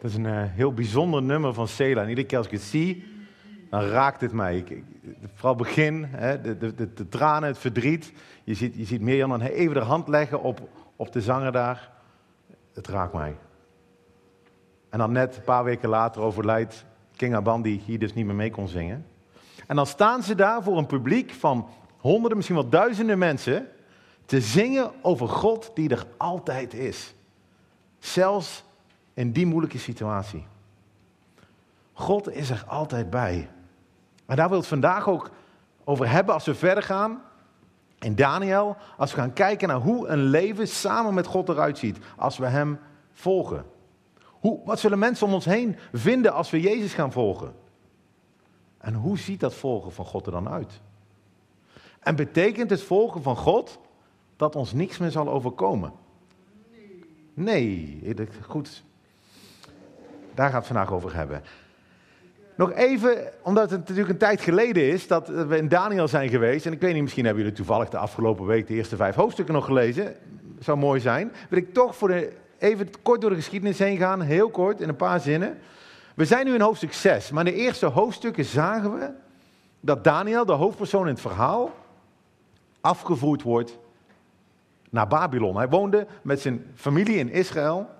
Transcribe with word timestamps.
Dat 0.00 0.10
is 0.10 0.16
een 0.16 0.26
eh, 0.26 0.42
heel 0.42 0.72
bijzonder 0.72 1.22
nummer 1.22 1.54
van 1.54 1.68
Sela. 1.68 2.02
En 2.02 2.08
iedere 2.08 2.26
keer 2.26 2.38
als 2.38 2.46
ik 2.46 2.52
het 2.52 2.62
zie, 2.62 3.04
dan 3.70 3.80
raakt 3.80 4.20
het 4.20 4.32
mij. 4.32 4.84
Vooral 5.34 5.56
begin, 5.56 6.04
hè, 6.04 6.40
de, 6.40 6.58
de, 6.58 6.74
de, 6.74 6.92
de, 6.92 7.08
tranen, 7.08 7.48
het 7.48 7.58
verdriet. 7.58 8.12
Je 8.44 8.54
ziet, 8.54 8.74
je 8.76 8.84
ziet 8.84 9.00
Mirjam 9.00 9.30
dan 9.30 9.40
even 9.40 9.74
de 9.74 9.80
hand 9.80 10.08
leggen 10.08 10.42
op, 10.42 10.68
op 10.96 11.12
de 11.12 11.20
zanger 11.20 11.52
daar. 11.52 11.90
Het 12.74 12.88
raakt 12.88 13.12
mij. 13.12 13.36
En 14.88 14.98
dan 14.98 15.12
net 15.12 15.36
een 15.36 15.42
paar 15.42 15.64
weken 15.64 15.88
later 15.88 16.22
overlijdt 16.22 16.84
King 17.16 17.34
Aban, 17.34 17.62
die 17.62 17.82
hier 17.84 17.98
dus 17.98 18.14
niet 18.14 18.26
meer 18.26 18.34
mee 18.34 18.50
kon 18.50 18.68
zingen. 18.68 19.06
En 19.66 19.76
dan 19.76 19.86
staan 19.86 20.22
ze 20.22 20.34
daar 20.34 20.62
voor 20.62 20.78
een 20.78 20.86
publiek 20.86 21.30
van 21.30 21.68
honderden, 21.96 22.36
misschien 22.36 22.58
wel 22.58 22.68
duizenden 22.68 23.18
mensen 23.18 23.68
te 24.24 24.40
zingen 24.40 24.90
over 25.02 25.28
God 25.28 25.70
die 25.74 25.88
er 25.88 26.06
altijd 26.16 26.74
is. 26.74 27.14
Zelfs 27.98 28.64
in 29.18 29.32
die 29.32 29.46
moeilijke 29.46 29.78
situatie. 29.78 30.46
God 31.92 32.30
is 32.30 32.50
er 32.50 32.64
altijd 32.66 33.10
bij. 33.10 33.50
En 34.26 34.36
daar 34.36 34.48
wil 34.48 34.58
het 34.58 34.66
vandaag 34.66 35.08
ook 35.08 35.30
over 35.84 36.10
hebben 36.10 36.34
als 36.34 36.44
we 36.44 36.54
verder 36.54 36.82
gaan. 36.82 37.22
In 37.98 38.14
Daniel, 38.14 38.76
als 38.96 39.10
we 39.14 39.20
gaan 39.20 39.32
kijken 39.32 39.68
naar 39.68 39.80
hoe 39.80 40.08
een 40.08 40.22
leven 40.22 40.68
samen 40.68 41.14
met 41.14 41.26
God 41.26 41.48
eruit 41.48 41.78
ziet. 41.78 41.98
Als 42.16 42.38
we 42.38 42.46
Hem 42.46 42.78
volgen. 43.12 43.64
Hoe, 44.24 44.60
wat 44.64 44.78
zullen 44.78 44.98
mensen 44.98 45.26
om 45.26 45.32
ons 45.32 45.44
heen 45.44 45.76
vinden 45.92 46.32
als 46.32 46.50
we 46.50 46.60
Jezus 46.60 46.94
gaan 46.94 47.12
volgen? 47.12 47.54
En 48.78 48.94
hoe 48.94 49.18
ziet 49.18 49.40
dat 49.40 49.54
volgen 49.54 49.92
van 49.92 50.04
God 50.04 50.26
er 50.26 50.32
dan 50.32 50.48
uit? 50.48 50.80
En 52.00 52.16
betekent 52.16 52.70
het 52.70 52.82
volgen 52.82 53.22
van 53.22 53.36
God 53.36 53.78
dat 54.36 54.56
ons 54.56 54.72
niks 54.72 54.98
meer 54.98 55.10
zal 55.10 55.28
overkomen? 55.28 55.92
Nee, 57.34 58.14
goed. 58.46 58.86
Daar 60.38 60.50
gaan 60.50 60.60
we 60.60 60.66
het 60.66 60.76
vandaag 60.76 60.92
over 60.92 61.14
hebben. 61.14 61.42
Nog 62.56 62.72
even, 62.72 63.32
omdat 63.42 63.70
het 63.70 63.78
natuurlijk 63.78 64.08
een 64.08 64.18
tijd 64.18 64.40
geleden 64.40 64.88
is 64.88 65.06
dat 65.06 65.28
we 65.28 65.56
in 65.56 65.68
Daniel 65.68 66.08
zijn 66.08 66.28
geweest. 66.28 66.66
En 66.66 66.72
ik 66.72 66.80
weet 66.80 66.92
niet, 66.92 67.02
misschien 67.02 67.24
hebben 67.24 67.42
jullie 67.42 67.58
toevallig 67.58 67.88
de 67.88 67.98
afgelopen 67.98 68.46
week 68.46 68.66
de 68.66 68.74
eerste 68.74 68.96
vijf 68.96 69.14
hoofdstukken 69.14 69.54
nog 69.54 69.64
gelezen. 69.64 70.14
Zou 70.58 70.78
mooi 70.78 71.00
zijn. 71.00 71.32
Wil 71.48 71.58
ik 71.58 71.74
toch 71.74 71.96
voor 71.96 72.28
even 72.58 72.90
kort 73.02 73.20
door 73.20 73.30
de 73.30 73.36
geschiedenis 73.36 73.78
heen 73.78 73.96
gaan, 73.96 74.20
heel 74.20 74.50
kort, 74.50 74.80
in 74.80 74.88
een 74.88 74.96
paar 74.96 75.20
zinnen. 75.20 75.58
We 76.14 76.24
zijn 76.24 76.46
nu 76.46 76.54
in 76.54 76.60
hoofdstuk 76.60 76.92
6, 76.92 77.30
maar 77.30 77.46
in 77.46 77.52
de 77.52 77.58
eerste 77.58 77.86
hoofdstukken 77.86 78.44
zagen 78.44 78.98
we 78.98 79.10
dat 79.80 80.04
Daniel, 80.04 80.44
de 80.44 80.52
hoofdpersoon 80.52 81.06
in 81.06 81.12
het 81.12 81.20
verhaal, 81.20 81.74
afgevoerd 82.80 83.42
wordt 83.42 83.78
naar 84.90 85.08
Babylon. 85.08 85.56
Hij 85.56 85.68
woonde 85.68 86.06
met 86.22 86.40
zijn 86.40 86.64
familie 86.74 87.16
in 87.16 87.30
Israël. 87.30 87.96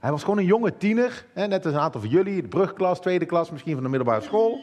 Hij 0.00 0.10
was 0.10 0.22
gewoon 0.22 0.38
een 0.38 0.44
jonge 0.44 0.76
tiener, 0.76 1.24
hè, 1.32 1.46
net 1.46 1.64
als 1.64 1.74
een 1.74 1.80
aantal 1.80 2.00
van 2.00 2.10
jullie, 2.10 2.42
de 2.42 2.48
brugklas, 2.48 3.00
tweede 3.00 3.26
klas, 3.26 3.50
misschien 3.50 3.74
van 3.74 3.82
de 3.82 3.88
middelbare 3.88 4.20
school. 4.20 4.60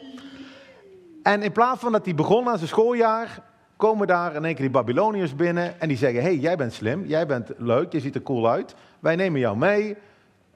En 1.22 1.42
in 1.42 1.52
plaats 1.52 1.80
van 1.80 1.92
dat 1.92 2.04
hij 2.04 2.14
begon 2.14 2.48
aan 2.48 2.56
zijn 2.56 2.68
schooljaar, 2.68 3.42
komen 3.76 4.06
daar 4.06 4.34
in 4.34 4.44
één 4.44 4.54
keer 4.54 4.62
die 4.62 4.70
Babyloniërs 4.70 5.34
binnen 5.34 5.80
en 5.80 5.88
die 5.88 5.96
zeggen: 5.96 6.22
hey, 6.22 6.36
jij 6.36 6.56
bent 6.56 6.72
slim, 6.72 7.04
jij 7.06 7.26
bent 7.26 7.50
leuk, 7.56 7.92
je 7.92 8.00
ziet 8.00 8.14
er 8.14 8.22
cool 8.22 8.48
uit. 8.48 8.74
Wij 9.00 9.16
nemen 9.16 9.40
jou 9.40 9.56
mee, 9.56 9.96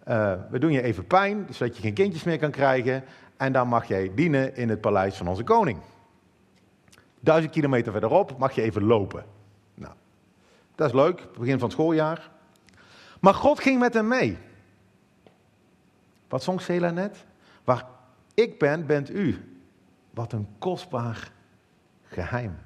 uh, 0.08 0.32
we 0.50 0.58
doen 0.58 0.72
je 0.72 0.82
even 0.82 1.06
pijn, 1.06 1.46
zodat 1.50 1.76
je 1.76 1.82
geen 1.82 1.94
kindjes 1.94 2.24
meer 2.24 2.38
kan 2.38 2.50
krijgen. 2.50 3.04
En 3.36 3.52
dan 3.52 3.68
mag 3.68 3.84
jij 3.84 4.12
dienen 4.14 4.56
in 4.56 4.68
het 4.68 4.80
paleis 4.80 5.16
van 5.16 5.28
onze 5.28 5.44
koning. 5.44 5.78
Duizend 7.20 7.52
kilometer 7.52 7.92
verderop 7.92 8.38
mag 8.38 8.52
je 8.52 8.62
even 8.62 8.84
lopen. 8.84 9.24
Nou, 9.74 9.92
dat 10.74 10.86
is 10.86 10.94
leuk, 10.94 11.28
begin 11.38 11.58
van 11.58 11.68
het 11.68 11.72
schooljaar. 11.72 12.30
Maar 13.20 13.34
God 13.34 13.60
ging 13.60 13.78
met 13.78 13.94
hem 13.94 14.08
mee. 14.08 14.38
Wat 16.32 16.42
zong 16.42 16.60
Sela 16.60 16.90
net? 16.90 17.24
Waar 17.64 17.86
ik 18.34 18.58
ben, 18.58 18.86
bent 18.86 19.10
u. 19.10 19.44
Wat 20.10 20.32
een 20.32 20.48
kostbaar 20.58 21.32
geheim. 22.02 22.58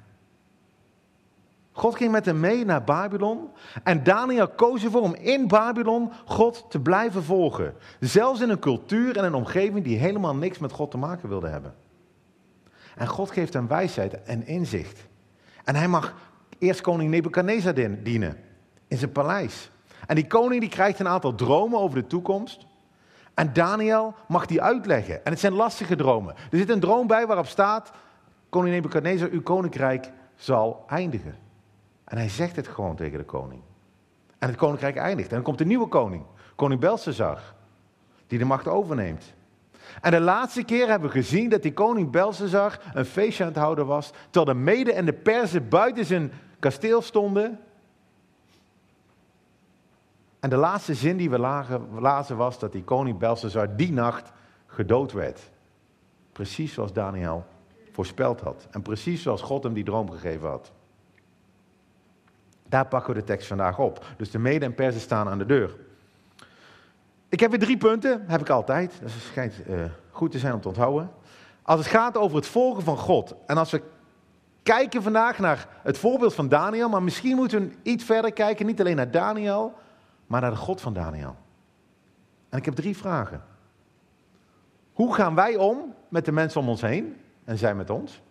God 1.71 1.95
ging 1.95 2.11
met 2.11 2.25
hem 2.25 2.39
mee 2.39 2.65
naar 2.65 2.83
Babylon. 2.83 3.49
En 3.83 4.03
Daniel 4.03 4.47
koos 4.47 4.83
ervoor 4.83 5.01
om 5.01 5.15
in 5.15 5.47
Babylon 5.47 6.11
God 6.25 6.65
te 6.69 6.79
blijven 6.79 7.23
volgen. 7.23 7.73
Zelfs 7.99 8.41
in 8.41 8.49
een 8.49 8.59
cultuur 8.59 9.17
en 9.17 9.23
een 9.23 9.33
omgeving 9.33 9.83
die 9.83 9.97
helemaal 9.97 10.35
niks 10.35 10.57
met 10.57 10.71
God 10.71 10.91
te 10.91 10.97
maken 10.97 11.29
wilde 11.29 11.47
hebben. 11.47 11.75
En 12.95 13.07
God 13.07 13.31
geeft 13.31 13.53
hem 13.53 13.67
wijsheid 13.67 14.23
en 14.23 14.45
inzicht. 14.45 15.07
En 15.63 15.75
hij 15.75 15.87
mag 15.87 16.13
eerst 16.57 16.81
koning 16.81 17.09
Nebukadnezar 17.09 17.73
dienen 17.73 18.37
in 18.87 18.97
zijn 18.97 19.11
paleis. 19.11 19.71
En 20.05 20.15
die 20.15 20.27
koning 20.27 20.61
die 20.61 20.69
krijgt 20.69 20.99
een 20.99 21.07
aantal 21.07 21.35
dromen 21.35 21.79
over 21.79 22.01
de 22.01 22.07
toekomst. 22.07 22.65
En 23.37 23.53
Daniel 23.53 24.13
mag 24.27 24.45
die 24.45 24.61
uitleggen. 24.61 25.25
En 25.25 25.31
het 25.31 25.39
zijn 25.39 25.53
lastige 25.53 25.95
dromen. 25.95 26.35
Er 26.51 26.57
zit 26.57 26.69
een 26.69 26.79
droom 26.79 27.07
bij 27.07 27.27
waarop 27.27 27.47
staat: 27.47 27.91
Koning 28.49 28.75
Nebukadnezar, 28.75 29.29
uw 29.29 29.41
koninkrijk 29.41 30.11
zal 30.35 30.83
eindigen. 30.87 31.35
En 32.03 32.17
hij 32.17 32.29
zegt 32.29 32.55
het 32.55 32.67
gewoon 32.67 32.95
tegen 32.95 33.17
de 33.17 33.23
koning. 33.25 33.61
En 34.39 34.47
het 34.47 34.57
koninkrijk 34.57 34.95
eindigt. 34.95 35.29
En 35.29 35.35
dan 35.35 35.43
komt 35.43 35.61
een 35.61 35.67
nieuwe 35.67 35.87
koning, 35.87 36.23
koning 36.55 36.79
Belshazzar, 36.79 37.39
die 38.27 38.39
de 38.39 38.45
macht 38.45 38.67
overneemt. 38.67 39.33
En 40.01 40.11
de 40.11 40.19
laatste 40.19 40.63
keer 40.63 40.87
hebben 40.87 41.09
we 41.09 41.15
gezien 41.15 41.49
dat 41.49 41.61
die 41.61 41.73
koning 41.73 42.11
Belshazzar 42.11 42.79
een 42.93 43.05
feestje 43.05 43.43
aan 43.43 43.49
het 43.49 43.59
houden 43.59 43.85
was, 43.85 44.11
terwijl 44.29 44.57
de 44.57 44.63
mede 44.63 44.93
en 44.93 45.05
de 45.05 45.13
persen 45.13 45.69
buiten 45.69 46.05
zijn 46.05 46.31
kasteel 46.59 47.01
stonden. 47.01 47.59
En 50.39 50.49
de 50.49 50.55
laatste 50.55 50.93
zin 50.93 51.17
die 51.17 51.29
we 51.29 51.37
lazen 51.99 52.37
was 52.37 52.59
dat 52.59 52.71
die 52.71 52.83
koning 52.83 53.17
Belshazzar 53.17 53.75
die 53.75 53.91
nacht 53.91 54.31
gedood 54.65 55.11
werd. 55.11 55.49
Precies 56.31 56.73
zoals 56.73 56.93
Daniel 56.93 57.45
voorspeld 57.91 58.41
had. 58.41 58.67
En 58.71 58.81
precies 58.81 59.21
zoals 59.21 59.41
God 59.41 59.63
hem 59.63 59.73
die 59.73 59.83
droom 59.83 60.11
gegeven 60.11 60.49
had. 60.49 60.71
Daar 62.69 62.87
pakken 62.87 63.13
we 63.13 63.19
de 63.19 63.25
tekst 63.25 63.47
vandaag 63.47 63.79
op. 63.79 64.05
Dus 64.17 64.31
de 64.31 64.39
mede 64.39 64.65
en 64.65 64.75
persen 64.75 65.01
staan 65.01 65.29
aan 65.29 65.37
de 65.37 65.45
deur. 65.45 65.75
Ik 67.29 67.39
heb 67.39 67.49
weer 67.49 67.59
drie 67.59 67.77
punten, 67.77 68.23
heb 68.27 68.41
ik 68.41 68.49
altijd. 68.49 68.99
Dat 69.01 69.09
schijnt 69.09 69.53
uh, 69.67 69.83
goed 70.11 70.31
te 70.31 70.39
zijn 70.39 70.53
om 70.53 70.61
te 70.61 70.67
onthouden. 70.67 71.11
Als 71.61 71.79
het 71.79 71.87
gaat 71.87 72.17
over 72.17 72.37
het 72.37 72.47
volgen 72.47 72.83
van 72.83 72.97
God. 72.97 73.35
En 73.45 73.57
als 73.57 73.71
we 73.71 73.81
kijken 74.63 75.03
vandaag 75.03 75.39
naar 75.39 75.67
het 75.83 75.97
voorbeeld 75.97 76.33
van 76.33 76.47
Daniel, 76.47 76.89
maar 76.89 77.03
misschien 77.03 77.35
moeten 77.35 77.69
we 77.69 77.75
iets 77.83 78.03
verder 78.03 78.33
kijken, 78.33 78.65
niet 78.65 78.79
alleen 78.79 78.95
naar 78.95 79.11
Daniel, 79.11 79.73
maar 80.27 80.41
naar 80.41 80.51
de 80.51 80.57
God 80.57 80.81
van 80.81 80.93
Daniel. 80.93 81.35
En 82.49 82.57
ik 82.57 82.65
heb 82.65 82.75
drie 82.75 82.97
vragen. 82.97 83.43
Hoe 84.93 85.13
gaan 85.13 85.35
wij 85.35 85.55
om 85.55 85.93
met 86.09 86.25
de 86.25 86.31
mensen 86.31 86.61
om 86.61 86.69
ons 86.69 86.81
heen 86.81 87.15
en 87.43 87.57
zij 87.57 87.75
met 87.75 87.89
ons? 87.89 88.21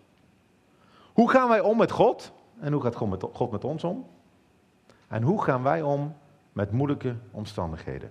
Hoe 1.13 1.31
gaan 1.31 1.49
wij 1.49 1.61
om 1.61 1.77
met 1.77 1.91
God 1.91 2.33
en 2.61 2.73
hoe 2.73 2.83
gaat 2.83 2.97
God 2.97 3.11
met, 3.11 3.25
God 3.33 3.51
met 3.51 3.65
ons 3.65 3.85
om? 3.85 4.07
En 5.09 5.23
hoe 5.23 5.43
gaan 5.43 5.63
wij 5.63 5.83
om 5.83 6.17
met 6.53 6.73
moeilijke 6.73 7.17
omstandigheden? 7.31 8.11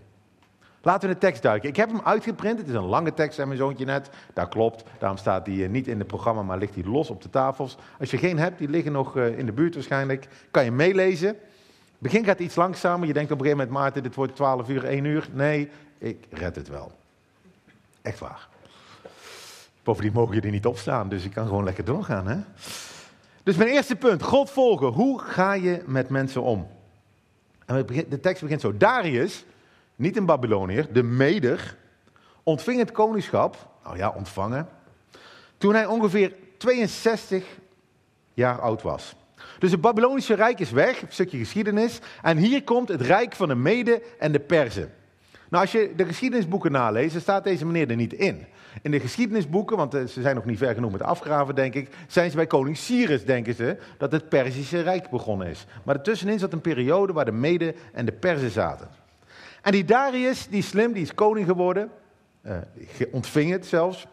Laten 0.81 1.07
we 1.07 1.13
de 1.13 1.19
tekst 1.19 1.41
duiken. 1.41 1.69
Ik 1.69 1.75
heb 1.75 1.90
hem 1.90 2.01
uitgeprint. 2.03 2.59
Het 2.59 2.68
is 2.68 2.74
een 2.74 2.85
lange 2.85 3.13
tekst, 3.13 3.35
zei 3.35 3.47
mijn 3.47 3.59
zoontje 3.59 3.85
net. 3.85 4.09
Dat 4.34 4.50
klopt. 4.50 4.84
Daarom 5.00 5.18
staat 5.18 5.45
die 5.45 5.63
eh, 5.63 5.69
niet 5.69 5.88
in 5.88 6.00
het 6.00 6.07
programma, 6.07 6.41
maar 6.41 6.57
ligt 6.57 6.74
die 6.74 6.90
los 6.90 7.09
op 7.09 7.22
de 7.22 7.29
tafels. 7.29 7.78
Als 8.00 8.12
je 8.12 8.18
geen 8.18 8.38
hebt, 8.38 8.57
die 8.57 8.69
liggen 8.69 8.91
nog 8.91 9.18
eh, 9.18 9.38
in 9.38 9.45
de 9.45 9.51
buurt 9.51 9.74
waarschijnlijk. 9.74 10.28
Kan 10.51 10.63
je 10.63 10.72
meelezen. 10.72 11.35
Begin 11.97 12.25
gaat 12.25 12.39
iets 12.39 12.56
langzamer. 12.56 13.07
Je 13.07 13.13
denkt 13.13 13.31
op 13.31 13.39
een 13.39 13.45
gegeven 13.45 13.66
moment, 13.66 13.83
Maarten, 13.83 14.03
dit 14.03 14.16
wordt 14.16 14.35
12 14.35 14.69
uur, 14.69 14.83
1 14.83 15.06
uur. 15.06 15.28
Nee, 15.31 15.69
ik 15.97 16.25
red 16.29 16.56
het 16.56 16.67
wel. 16.67 16.91
Echt 18.01 18.19
waar. 18.19 18.47
Bovendien 19.83 20.13
mogen 20.13 20.33
jullie 20.33 20.51
niet 20.51 20.66
opstaan, 20.66 21.09
dus 21.09 21.23
ik 21.23 21.31
kan 21.31 21.47
gewoon 21.47 21.63
lekker 21.63 21.85
doorgaan. 21.85 22.28
Hè? 22.28 22.38
Dus 23.44 23.56
mijn 23.56 23.69
eerste 23.69 23.95
punt, 23.95 24.23
God 24.23 24.50
volgen. 24.50 24.88
Hoe 24.88 25.19
ga 25.19 25.53
je 25.53 25.83
met 25.85 26.09
mensen 26.09 26.41
om? 26.41 26.67
En 27.66 27.85
de 27.85 28.19
tekst 28.19 28.41
begint 28.41 28.62
zo. 28.62 28.77
Darius, 28.77 29.45
niet 29.95 30.17
een 30.17 30.25
Babyloniër, 30.25 30.94
de 30.94 31.03
Meder, 31.03 31.77
ontving 32.44 32.80
het 32.80 32.91
koningschap, 32.91 33.69
nou 33.83 33.98
ja, 33.98 34.09
ontvangen, 34.09 34.68
toen 35.57 35.74
hij 35.74 35.86
ongeveer 35.86 36.33
62 36.57 37.45
jaar 38.33 38.59
oud 38.62 38.81
was. 38.81 39.15
Dus 39.60 39.72
het 39.72 39.82
Babylonische 39.82 40.34
Rijk 40.34 40.60
is 40.60 40.72
weg, 40.72 41.02
een 41.02 41.08
stukje 41.10 41.38
geschiedenis. 41.38 42.00
En 42.22 42.38
hier 42.38 42.64
komt 42.64 42.88
het 42.88 43.02
Rijk 43.02 43.36
van 43.36 43.48
de 43.48 43.56
Mede 43.56 44.02
en 44.20 44.32
de 44.32 44.40
Perzen. 44.40 44.92
Nou, 45.50 45.64
als 45.64 45.72
je 45.72 45.94
de 45.96 46.06
geschiedenisboeken 46.06 46.72
naleest, 46.72 47.20
staat 47.20 47.44
deze 47.44 47.66
meneer 47.66 47.90
er 47.90 47.96
niet 47.96 48.14
in. 48.14 48.46
In 48.82 48.92
de 48.92 49.00
geschiedenisboeken, 49.00 49.78
want 49.78 49.94
eh, 49.94 50.06
ze 50.06 50.22
zijn 50.22 50.36
nog 50.36 50.46
niet 50.46 50.58
ver 50.58 50.74
genoeg 50.74 50.92
met 50.92 51.02
afgraven, 51.02 51.56
denk 51.56 51.74
ik, 51.74 51.90
zijn 52.08 52.30
ze 52.30 52.36
bij 52.36 52.48
koning 52.48 52.78
Cyrus, 52.78 53.26
denken 53.26 53.54
ze, 53.54 53.78
dat 53.98 54.12
het 54.12 54.30
Perzische 54.30 54.82
Rijk 54.82 55.10
begonnen 55.10 55.48
is. 55.48 55.66
Maar 55.84 55.96
ertussenin 55.96 56.40
zat 56.40 56.54
een 56.54 56.62
periode 56.62 57.14
waar 57.14 57.26
de 57.26 57.32
Mede 57.32 57.76
en 57.94 58.06
de 58.06 58.12
Perzen 58.12 58.52
zaten. 58.52 58.88
En 59.62 59.72
die 59.72 59.86
Darius, 59.86 60.48
die 60.48 60.62
slim, 60.62 60.94
die 60.94 61.02
is 61.02 61.14
koning 61.14 61.48
geworden, 61.48 61.92
uh, 62.46 62.58
ontving 63.12 63.52
het 63.52 63.66
zelfs. 63.66 64.08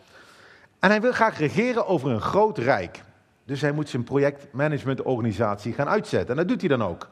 En 0.79 0.91
hij 0.91 1.01
wil 1.01 1.13
graag 1.13 1.39
regeren 1.39 1.87
over 1.87 2.11
een 2.11 2.21
groot 2.21 2.59
rijk. 2.59 3.01
Dus 3.45 3.61
hij 3.61 3.73
moet 3.73 3.89
zijn 3.89 4.05
projectmanagementorganisatie 4.05 5.73
gaan 5.73 5.89
uitzetten. 5.89 6.31
En 6.31 6.37
dat 6.37 6.49
doet 6.49 6.61
hij 6.61 6.69
dan 6.69 6.83
ook. 6.83 7.09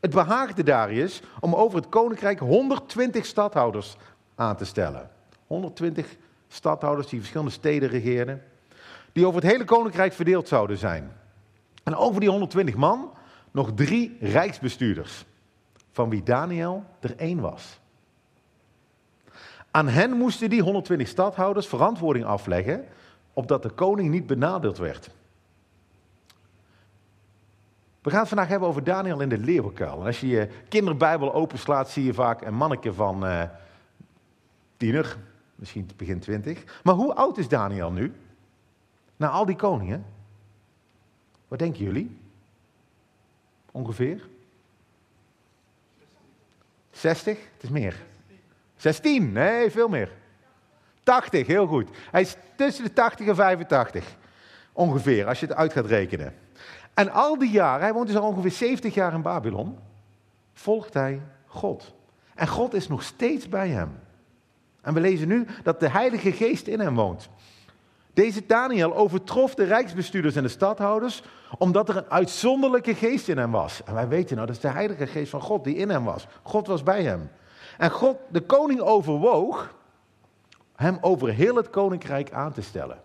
Het 0.00 0.10
behaagde 0.10 0.62
Darius 0.62 1.22
om 1.40 1.54
over 1.54 1.78
het 1.78 1.88
koninkrijk 1.88 2.38
120 2.38 3.26
stadhouders 3.26 3.96
aan 4.34 4.56
te 4.56 4.64
stellen. 4.64 5.10
120 5.46 6.16
stadhouders 6.48 7.08
die 7.08 7.18
verschillende 7.18 7.52
steden 7.52 7.88
regeerden, 7.88 8.42
die 9.12 9.26
over 9.26 9.42
het 9.42 9.50
hele 9.50 9.64
koninkrijk 9.64 10.12
verdeeld 10.12 10.48
zouden 10.48 10.78
zijn. 10.78 11.12
En 11.82 11.96
over 11.96 12.20
die 12.20 12.30
120 12.30 12.74
man 12.74 13.10
nog 13.50 13.72
drie 13.74 14.16
rijksbestuurders, 14.20 15.24
van 15.92 16.10
wie 16.10 16.22
Daniel 16.22 16.84
er 17.00 17.16
één 17.16 17.40
was. 17.40 17.80
Aan 19.70 19.88
hen 19.88 20.10
moesten 20.10 20.50
die 20.50 20.62
120 20.62 21.08
stadhouders 21.08 21.66
verantwoording 21.66 22.24
afleggen, 22.24 22.84
opdat 23.32 23.62
de 23.62 23.70
koning 23.70 24.10
niet 24.10 24.26
benadeeld 24.26 24.78
werd. 24.78 25.10
We 28.02 28.10
gaan 28.10 28.18
het 28.18 28.28
vandaag 28.28 28.48
hebben 28.48 28.68
over 28.68 28.84
Daniel 28.84 29.20
in 29.20 29.28
de 29.28 29.38
leeuwenkuil. 29.38 30.00
En 30.00 30.06
als 30.06 30.20
je 30.20 30.26
je 30.26 30.48
kinderbijbel 30.68 31.34
openslaat, 31.34 31.90
zie 31.90 32.04
je 32.04 32.14
vaak 32.14 32.40
een 32.40 32.54
manneke 32.54 32.94
van 32.94 33.26
uh, 33.26 33.42
tiener, 34.76 35.16
misschien 35.54 35.90
begin 35.96 36.18
twintig. 36.18 36.80
Maar 36.82 36.94
hoe 36.94 37.14
oud 37.14 37.38
is 37.38 37.48
Daniel 37.48 37.92
nu? 37.92 38.12
Na 39.16 39.28
al 39.28 39.46
die 39.46 39.56
koningen? 39.56 40.04
Wat 41.48 41.58
denken 41.58 41.84
jullie? 41.84 42.16
Ongeveer? 43.70 44.28
60? 46.90 47.38
Het 47.52 47.62
is 47.62 47.68
meer. 47.68 48.02
16? 48.76 49.32
Nee, 49.32 49.70
veel 49.70 49.88
meer. 49.88 50.12
80, 51.02 51.46
heel 51.46 51.66
goed. 51.66 51.88
Hij 52.10 52.20
is 52.20 52.36
tussen 52.56 52.84
de 52.84 52.92
80 52.92 53.26
en 53.26 53.34
85. 53.34 54.16
Ongeveer, 54.72 55.26
als 55.26 55.40
je 55.40 55.46
het 55.46 55.56
uit 55.56 55.72
gaat 55.72 55.86
rekenen. 55.86 56.34
En 56.94 57.12
al 57.12 57.38
die 57.38 57.50
jaren, 57.50 57.80
hij 57.80 57.92
woont 57.92 58.06
dus 58.06 58.16
al 58.16 58.28
ongeveer 58.28 58.50
70 58.50 58.94
jaar 58.94 59.12
in 59.12 59.22
Babylon, 59.22 59.78
volgt 60.52 60.94
hij 60.94 61.22
God. 61.46 61.94
En 62.34 62.48
God 62.48 62.74
is 62.74 62.88
nog 62.88 63.02
steeds 63.02 63.48
bij 63.48 63.68
hem. 63.68 63.98
En 64.80 64.94
we 64.94 65.00
lezen 65.00 65.28
nu 65.28 65.46
dat 65.62 65.80
de 65.80 65.88
Heilige 65.88 66.32
Geest 66.32 66.66
in 66.66 66.80
hem 66.80 66.94
woont. 66.94 67.28
Deze 68.12 68.46
Daniel 68.46 68.94
overtrof 68.94 69.54
de 69.54 69.64
rijksbestuurders 69.64 70.36
en 70.36 70.42
de 70.42 70.48
stadhouders, 70.48 71.22
omdat 71.58 71.88
er 71.88 71.96
een 71.96 72.10
uitzonderlijke 72.10 72.94
geest 72.94 73.28
in 73.28 73.38
hem 73.38 73.50
was. 73.50 73.84
En 73.84 73.94
wij 73.94 74.08
weten 74.08 74.34
nou, 74.34 74.46
dat 74.46 74.56
is 74.56 74.62
de 74.62 74.68
Heilige 74.68 75.06
Geest 75.06 75.30
van 75.30 75.40
God 75.40 75.64
die 75.64 75.76
in 75.76 75.88
hem 75.88 76.04
was. 76.04 76.26
God 76.42 76.66
was 76.66 76.82
bij 76.82 77.02
hem. 77.02 77.30
En 77.78 77.90
God, 77.90 78.16
de 78.28 78.40
koning 78.40 78.80
overwoog 78.80 79.74
hem 80.76 80.98
over 81.00 81.28
heel 81.28 81.56
het 81.56 81.70
koninkrijk 81.70 82.32
aan 82.32 82.52
te 82.52 82.62
stellen. 82.62 83.00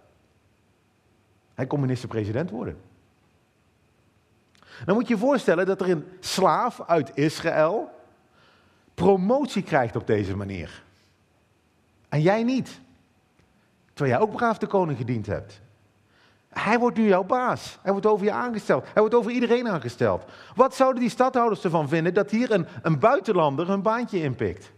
Hij 1.53 1.65
kon 1.67 1.79
minister-president 1.79 2.49
worden. 2.49 2.77
Dan 4.85 4.95
moet 4.95 5.07
je 5.07 5.13
je 5.13 5.19
voorstellen 5.19 5.65
dat 5.65 5.81
er 5.81 5.89
een 5.89 6.07
slaaf 6.19 6.81
uit 6.87 7.11
Israël 7.13 7.89
promotie 8.93 9.63
krijgt 9.63 9.95
op 9.95 10.07
deze 10.07 10.35
manier. 10.35 10.83
En 12.09 12.21
jij 12.21 12.43
niet. 12.43 12.79
Terwijl 13.93 14.17
jij 14.17 14.27
ook 14.27 14.35
braaf 14.35 14.57
de 14.57 14.67
koning 14.67 14.97
gediend 14.97 15.25
hebt. 15.25 15.61
Hij 16.49 16.79
wordt 16.79 16.97
nu 16.97 17.07
jouw 17.07 17.23
baas. 17.23 17.77
Hij 17.81 17.91
wordt 17.91 18.07
over 18.07 18.25
je 18.25 18.31
aangesteld. 18.31 18.83
Hij 18.83 19.01
wordt 19.01 19.15
over 19.15 19.31
iedereen 19.31 19.69
aangesteld. 19.69 20.23
Wat 20.55 20.75
zouden 20.75 21.01
die 21.01 21.09
stadhouders 21.09 21.63
ervan 21.63 21.89
vinden 21.89 22.13
dat 22.13 22.31
hier 22.31 22.51
een, 22.51 22.67
een 22.81 22.99
buitenlander 22.99 23.67
hun 23.67 23.81
baantje 23.81 24.21
inpikt? 24.21 24.71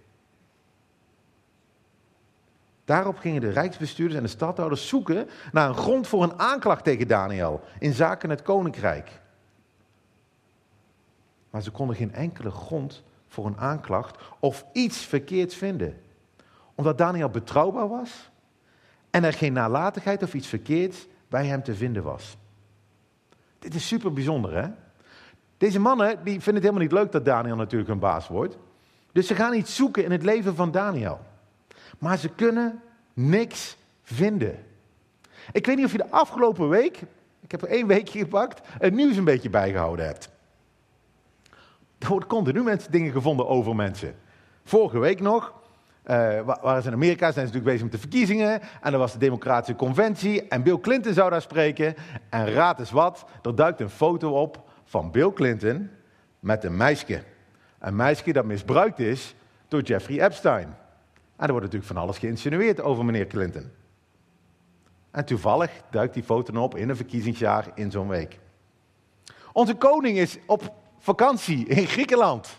Daarop 2.85 3.17
gingen 3.17 3.41
de 3.41 3.49
rijksbestuurders 3.49 4.17
en 4.17 4.23
de 4.23 4.29
stadhouders 4.29 4.87
zoeken 4.87 5.29
naar 5.51 5.69
een 5.69 5.75
grond 5.75 6.07
voor 6.07 6.23
een 6.23 6.39
aanklacht 6.39 6.83
tegen 6.83 7.07
Daniel 7.07 7.61
in 7.79 7.93
zaken 7.93 8.29
het 8.29 8.41
koninkrijk. 8.41 9.19
Maar 11.49 11.61
ze 11.61 11.71
konden 11.71 11.95
geen 11.95 12.13
enkele 12.13 12.51
grond 12.51 13.03
voor 13.27 13.45
een 13.45 13.57
aanklacht 13.57 14.17
of 14.39 14.65
iets 14.73 14.97
verkeerds 14.97 15.55
vinden. 15.55 16.01
Omdat 16.75 16.97
Daniel 16.97 17.29
betrouwbaar 17.29 17.89
was 17.89 18.29
en 19.09 19.23
er 19.23 19.33
geen 19.33 19.53
nalatigheid 19.53 20.23
of 20.23 20.33
iets 20.33 20.47
verkeerds 20.47 21.07
bij 21.27 21.45
hem 21.45 21.63
te 21.63 21.75
vinden 21.75 22.03
was. 22.03 22.37
Dit 23.59 23.75
is 23.75 23.87
super 23.87 24.13
bijzonder, 24.13 24.63
hè? 24.63 24.69
Deze 25.57 25.79
mannen 25.79 26.23
die 26.23 26.33
vinden 26.33 26.53
het 26.53 26.63
helemaal 26.63 26.81
niet 26.81 26.91
leuk 26.91 27.11
dat 27.11 27.25
Daniel 27.25 27.55
natuurlijk 27.55 27.89
hun 27.89 27.99
baas 27.99 28.27
wordt. 28.27 28.57
Dus 29.11 29.27
ze 29.27 29.35
gaan 29.35 29.53
iets 29.53 29.75
zoeken 29.75 30.03
in 30.03 30.11
het 30.11 30.23
leven 30.23 30.55
van 30.55 30.71
Daniel. 30.71 31.19
Maar 31.97 32.17
ze 32.17 32.29
kunnen 32.29 32.81
niks 33.13 33.77
vinden. 34.01 34.65
Ik 35.51 35.65
weet 35.65 35.75
niet 35.75 35.85
of 35.85 35.91
je 35.91 35.97
de 35.97 36.11
afgelopen 36.11 36.69
week, 36.69 37.01
ik 37.39 37.51
heb 37.51 37.61
er 37.61 37.67
één 37.67 37.87
weekje 37.87 38.19
gepakt, 38.19 38.67
het 38.67 38.93
nieuws 38.93 39.15
een 39.15 39.23
beetje 39.23 39.49
bijgehouden 39.49 40.05
hebt. 40.05 40.29
Er 41.99 42.07
worden 42.07 42.27
continu 42.27 42.63
mensen, 42.63 42.91
dingen 42.91 43.11
gevonden 43.11 43.47
over 43.47 43.75
mensen. 43.75 44.15
Vorige 44.63 44.99
week 44.99 45.19
nog, 45.19 45.53
uh, 46.05 46.41
waren 46.61 46.81
ze 46.81 46.87
in 46.87 46.93
Amerika, 46.93 47.31
zijn 47.31 47.47
ze 47.47 47.53
natuurlijk 47.53 47.65
bezig 47.65 47.81
met 47.81 47.91
de 47.91 47.97
verkiezingen. 47.97 48.61
En 48.81 48.93
er 48.93 48.99
was 48.99 49.13
de 49.13 49.19
Democratische 49.19 49.75
Conventie. 49.75 50.47
En 50.47 50.63
Bill 50.63 50.79
Clinton 50.79 51.13
zou 51.13 51.29
daar 51.29 51.41
spreken. 51.41 51.95
En 52.29 52.51
raad 52.51 52.79
eens 52.79 52.91
wat, 52.91 53.25
er 53.41 53.55
duikt 53.55 53.79
een 53.79 53.89
foto 53.89 54.31
op 54.31 54.63
van 54.83 55.11
Bill 55.11 55.33
Clinton 55.33 55.89
met 56.39 56.63
een 56.63 56.77
meisje. 56.77 57.23
Een 57.79 57.95
meisje 57.95 58.33
dat 58.33 58.45
misbruikt 58.45 58.99
is 58.99 59.35
door 59.67 59.81
Jeffrey 59.81 60.25
Epstein. 60.25 60.67
En 61.35 61.45
er 61.45 61.51
wordt 61.51 61.65
natuurlijk 61.65 61.93
van 61.93 62.01
alles 62.01 62.17
geïnsinueerd 62.17 62.81
over 62.81 63.05
meneer 63.05 63.27
Clinton. 63.27 63.71
En 65.11 65.25
toevallig 65.25 65.71
duikt 65.91 66.13
die 66.13 66.23
foto 66.23 66.61
op 66.61 66.75
in 66.75 66.89
een 66.89 66.95
verkiezingsjaar 66.95 67.71
in 67.75 67.91
zo'n 67.91 68.07
week. 68.07 68.39
Onze 69.53 69.75
koning 69.75 70.17
is 70.17 70.37
op 70.45 70.73
vakantie 70.99 71.67
in 71.67 71.87
Griekenland. 71.87 72.57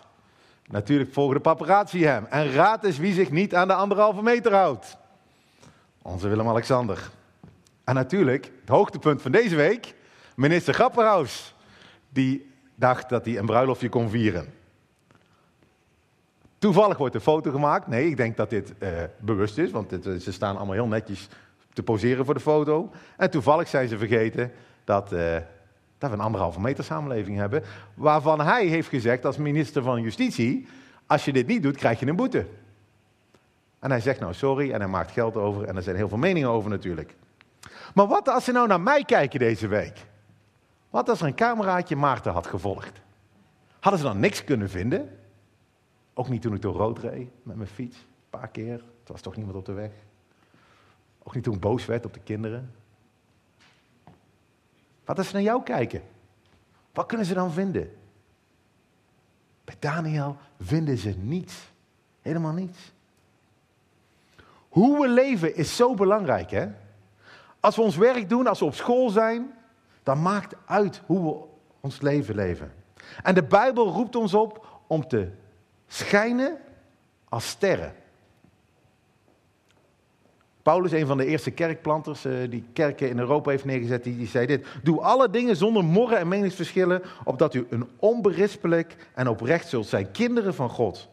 Natuurlijk 0.65 1.13
volgen 1.13 1.35
de 1.35 1.41
paparazzi 1.41 2.03
hem. 2.03 2.25
En 2.29 2.51
raad 2.51 2.83
eens 2.83 2.97
wie 2.97 3.13
zich 3.13 3.31
niet 3.31 3.55
aan 3.55 3.67
de 3.67 3.73
anderhalve 3.73 4.21
meter 4.21 4.53
houdt. 4.53 4.97
Onze 6.01 6.27
Willem-Alexander. 6.27 7.09
En 7.83 7.95
natuurlijk, 7.95 8.51
het 8.59 8.69
hoogtepunt 8.69 9.21
van 9.21 9.31
deze 9.31 9.55
week, 9.55 9.95
minister 10.35 10.73
Grapperhaus. 10.73 11.55
Die 12.09 12.51
dacht 12.75 13.09
dat 13.09 13.25
hij 13.25 13.37
een 13.37 13.45
bruiloftje 13.45 13.89
kon 13.89 14.09
vieren. 14.09 14.53
Toevallig 16.57 16.97
wordt 16.97 17.15
een 17.15 17.21
foto 17.21 17.51
gemaakt. 17.51 17.87
Nee, 17.87 18.07
ik 18.07 18.17
denk 18.17 18.37
dat 18.37 18.49
dit 18.49 18.73
uh, 18.79 18.89
bewust 19.19 19.57
is, 19.57 19.71
want 19.71 19.89
dit, 19.89 20.23
ze 20.23 20.31
staan 20.31 20.57
allemaal 20.57 20.73
heel 20.73 20.87
netjes 20.87 21.27
te 21.73 21.83
poseren 21.83 22.25
voor 22.25 22.33
de 22.33 22.39
foto. 22.39 22.91
En 23.17 23.29
toevallig 23.29 23.67
zijn 23.67 23.87
ze 23.87 23.97
vergeten 23.97 24.51
dat, 24.83 25.13
uh, 25.13 25.37
dat 26.01 26.09
we 26.09 26.15
een 26.15 26.23
anderhalve 26.23 26.59
meter 26.59 26.83
samenleving 26.83 27.37
hebben. 27.37 27.63
Waarvan 27.93 28.41
hij 28.41 28.65
heeft 28.65 28.87
gezegd 28.87 29.25
als 29.25 29.37
minister 29.37 29.83
van 29.83 30.01
Justitie, 30.01 30.67
als 31.05 31.25
je 31.25 31.33
dit 31.33 31.47
niet 31.47 31.63
doet, 31.63 31.77
krijg 31.77 31.99
je 31.99 32.07
een 32.07 32.15
boete. 32.15 32.47
En 33.79 33.89
hij 33.89 33.99
zegt 33.99 34.19
nou 34.19 34.33
sorry 34.33 34.71
en 34.71 34.79
hij 34.79 34.89
maakt 34.89 35.11
geld 35.11 35.35
over 35.35 35.63
en 35.63 35.75
er 35.75 35.81
zijn 35.81 35.95
heel 35.95 36.07
veel 36.07 36.17
meningen 36.17 36.49
over 36.49 36.69
natuurlijk. 36.69 37.15
Maar 37.93 38.07
wat 38.07 38.29
als 38.29 38.43
ze 38.43 38.51
nou 38.51 38.67
naar 38.67 38.81
mij 38.81 39.03
kijken 39.03 39.39
deze 39.39 39.67
week? 39.67 40.05
Wat 40.89 41.09
als 41.09 41.21
er 41.21 41.27
een 41.27 41.35
cameraatje 41.35 41.95
Maarten 41.95 42.31
had 42.31 42.47
gevolgd? 42.47 43.01
Hadden 43.79 43.99
ze 44.01 44.07
dan 44.07 44.19
niks 44.19 44.43
kunnen 44.43 44.69
vinden? 44.69 45.17
Ook 46.13 46.29
niet 46.29 46.41
toen 46.41 46.53
ik 46.53 46.61
door 46.61 46.75
rood 46.75 46.99
reed 46.99 47.29
met 47.43 47.55
mijn 47.55 47.69
fiets, 47.69 47.97
een 47.97 48.39
paar 48.39 48.47
keer. 48.47 48.73
Er 48.73 49.11
was 49.11 49.21
toch 49.21 49.35
niemand 49.35 49.57
op 49.57 49.65
de 49.65 49.73
weg. 49.73 49.91
Ook 51.23 51.35
niet 51.35 51.43
toen 51.43 51.53
ik 51.53 51.59
boos 51.59 51.85
werd 51.85 52.05
op 52.05 52.13
de 52.13 52.19
kinderen. 52.23 52.71
Wat 55.05 55.17
als 55.17 55.27
ze 55.27 55.33
naar 55.33 55.43
jou 55.43 55.63
kijken? 55.63 56.01
Wat 56.93 57.05
kunnen 57.05 57.25
ze 57.25 57.33
dan 57.33 57.51
vinden? 57.51 57.95
Bij 59.63 59.75
Daniel 59.79 60.37
vinden 60.59 60.97
ze 60.97 61.09
niets. 61.09 61.71
Helemaal 62.21 62.53
niets. 62.53 62.91
Hoe 64.69 64.99
we 64.99 65.07
leven 65.07 65.55
is 65.55 65.75
zo 65.75 65.93
belangrijk, 65.93 66.51
hè? 66.51 66.67
Als 67.59 67.75
we 67.75 67.81
ons 67.81 67.95
werk 67.95 68.29
doen, 68.29 68.47
als 68.47 68.59
we 68.59 68.65
op 68.65 68.73
school 68.73 69.09
zijn, 69.09 69.53
dan 70.03 70.21
maakt 70.21 70.55
uit 70.65 71.01
hoe 71.05 71.23
we 71.23 71.45
ons 71.79 72.01
leven 72.01 72.35
leven. 72.35 72.73
En 73.23 73.35
de 73.35 73.43
Bijbel 73.43 73.87
roept 73.87 74.15
ons 74.15 74.33
op 74.33 74.81
om 74.87 75.07
te 75.07 75.31
schijnen 75.87 76.57
als 77.29 77.47
sterren. 77.47 77.95
Paulus, 80.63 80.91
een 80.91 81.05
van 81.05 81.17
de 81.17 81.25
eerste 81.25 81.51
kerkplanters 81.51 82.25
uh, 82.25 82.33
die 82.49 82.63
kerken 82.73 83.09
in 83.09 83.19
Europa 83.19 83.49
heeft 83.49 83.65
neergezet, 83.65 84.03
die, 84.03 84.17
die, 84.17 84.27
zei 84.27 84.45
dit. 84.45 84.65
Doe 84.83 85.01
alle 85.01 85.29
dingen 85.29 85.55
zonder 85.55 85.83
morren 85.83 86.17
en 86.17 86.27
meningsverschillen, 86.27 87.01
opdat 87.23 87.53
u 87.53 87.65
een 87.69 87.89
onberispelijk 87.99 88.95
en 89.13 89.27
oprecht 89.27 89.67
zult 89.67 89.87
zijn. 89.87 90.11
Kinderen 90.11 90.53
van 90.53 90.69
God. 90.69 91.09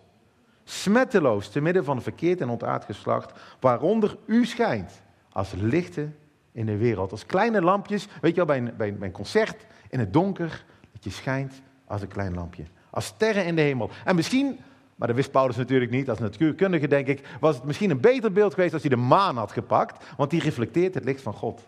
Smetteloos 0.64 1.49
te 1.49 1.61
midden 1.61 1.85
van 1.85 1.97
een 1.97 2.02
verkeerd 2.02 2.40
en 2.40 2.49
ontaard 2.49 2.85
geslacht, 2.85 3.33
waaronder 3.61 4.17
u 4.26 4.45
schijnt 4.45 5.02
als 5.33 5.52
lichten 5.57 6.17
in 6.52 6.67
de 6.67 6.76
wereld. 6.76 7.11
Als 7.11 7.26
kleine 7.26 7.62
lampjes, 7.62 8.09
weet 8.21 8.31
je 8.31 8.37
wel, 8.37 8.47
bij 8.47 8.59
een, 8.59 8.73
bij 8.76 8.97
een 9.00 9.12
concert 9.12 9.67
in 9.88 9.99
het 9.99 10.12
donker, 10.12 10.64
dat 10.93 11.05
je 11.05 11.11
schijnt 11.11 11.62
als 11.85 12.02
een 12.02 12.09
klein 12.09 12.35
lampje. 12.35 12.62
Als 12.90 13.05
sterren 13.05 13.45
in 13.45 13.57
de 13.57 13.62
hemel. 13.62 13.90
En 14.05 14.14
misschien 14.14 14.59
maar 14.99 15.09
dat 15.09 15.17
wist 15.17 15.31
Paulus 15.31 15.57
natuurlijk 15.57 15.90
niet. 15.90 16.11
Als 16.11 16.19
natuurkundige, 16.19 16.88
denk 16.88 17.07
ik, 17.07 17.37
was 17.40 17.55
het 17.55 17.64
misschien 17.64 17.90
een 17.90 18.00
beter 18.00 18.33
beeld 18.33 18.55
geweest 18.55 18.73
als 18.73 18.83
hij 18.83 18.90
de 18.90 18.97
maan 18.97 19.37
had 19.37 19.52
gepakt. 19.52 20.05
Want 20.17 20.31
die 20.31 20.40
reflecteert 20.40 20.95
het 20.95 21.05
licht 21.05 21.23
van 21.23 21.33
God. 21.33 21.67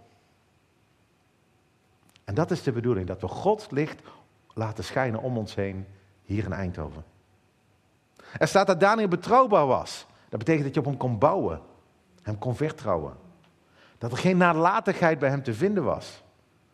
En 2.24 2.34
dat 2.34 2.50
is 2.50 2.62
de 2.62 2.72
bedoeling, 2.72 3.06
dat 3.06 3.20
we 3.20 3.28
Gods 3.28 3.70
licht 3.70 4.02
laten 4.54 4.84
schijnen 4.84 5.20
om 5.20 5.36
ons 5.36 5.54
heen 5.54 5.86
hier 6.22 6.44
in 6.44 6.52
Eindhoven. 6.52 7.04
Er 8.38 8.48
staat 8.48 8.66
dat 8.66 8.80
Daniel 8.80 9.08
betrouwbaar 9.08 9.66
was. 9.66 10.06
Dat 10.28 10.38
betekent 10.38 10.64
dat 10.64 10.74
je 10.74 10.80
op 10.80 10.86
hem 10.86 10.96
kon 10.96 11.18
bouwen, 11.18 11.60
hem 12.22 12.38
kon 12.38 12.56
vertrouwen. 12.56 13.14
Dat 13.98 14.12
er 14.12 14.18
geen 14.18 14.36
nalatigheid 14.36 15.18
bij 15.18 15.28
hem 15.28 15.42
te 15.42 15.54
vinden 15.54 15.84
was. 15.84 16.22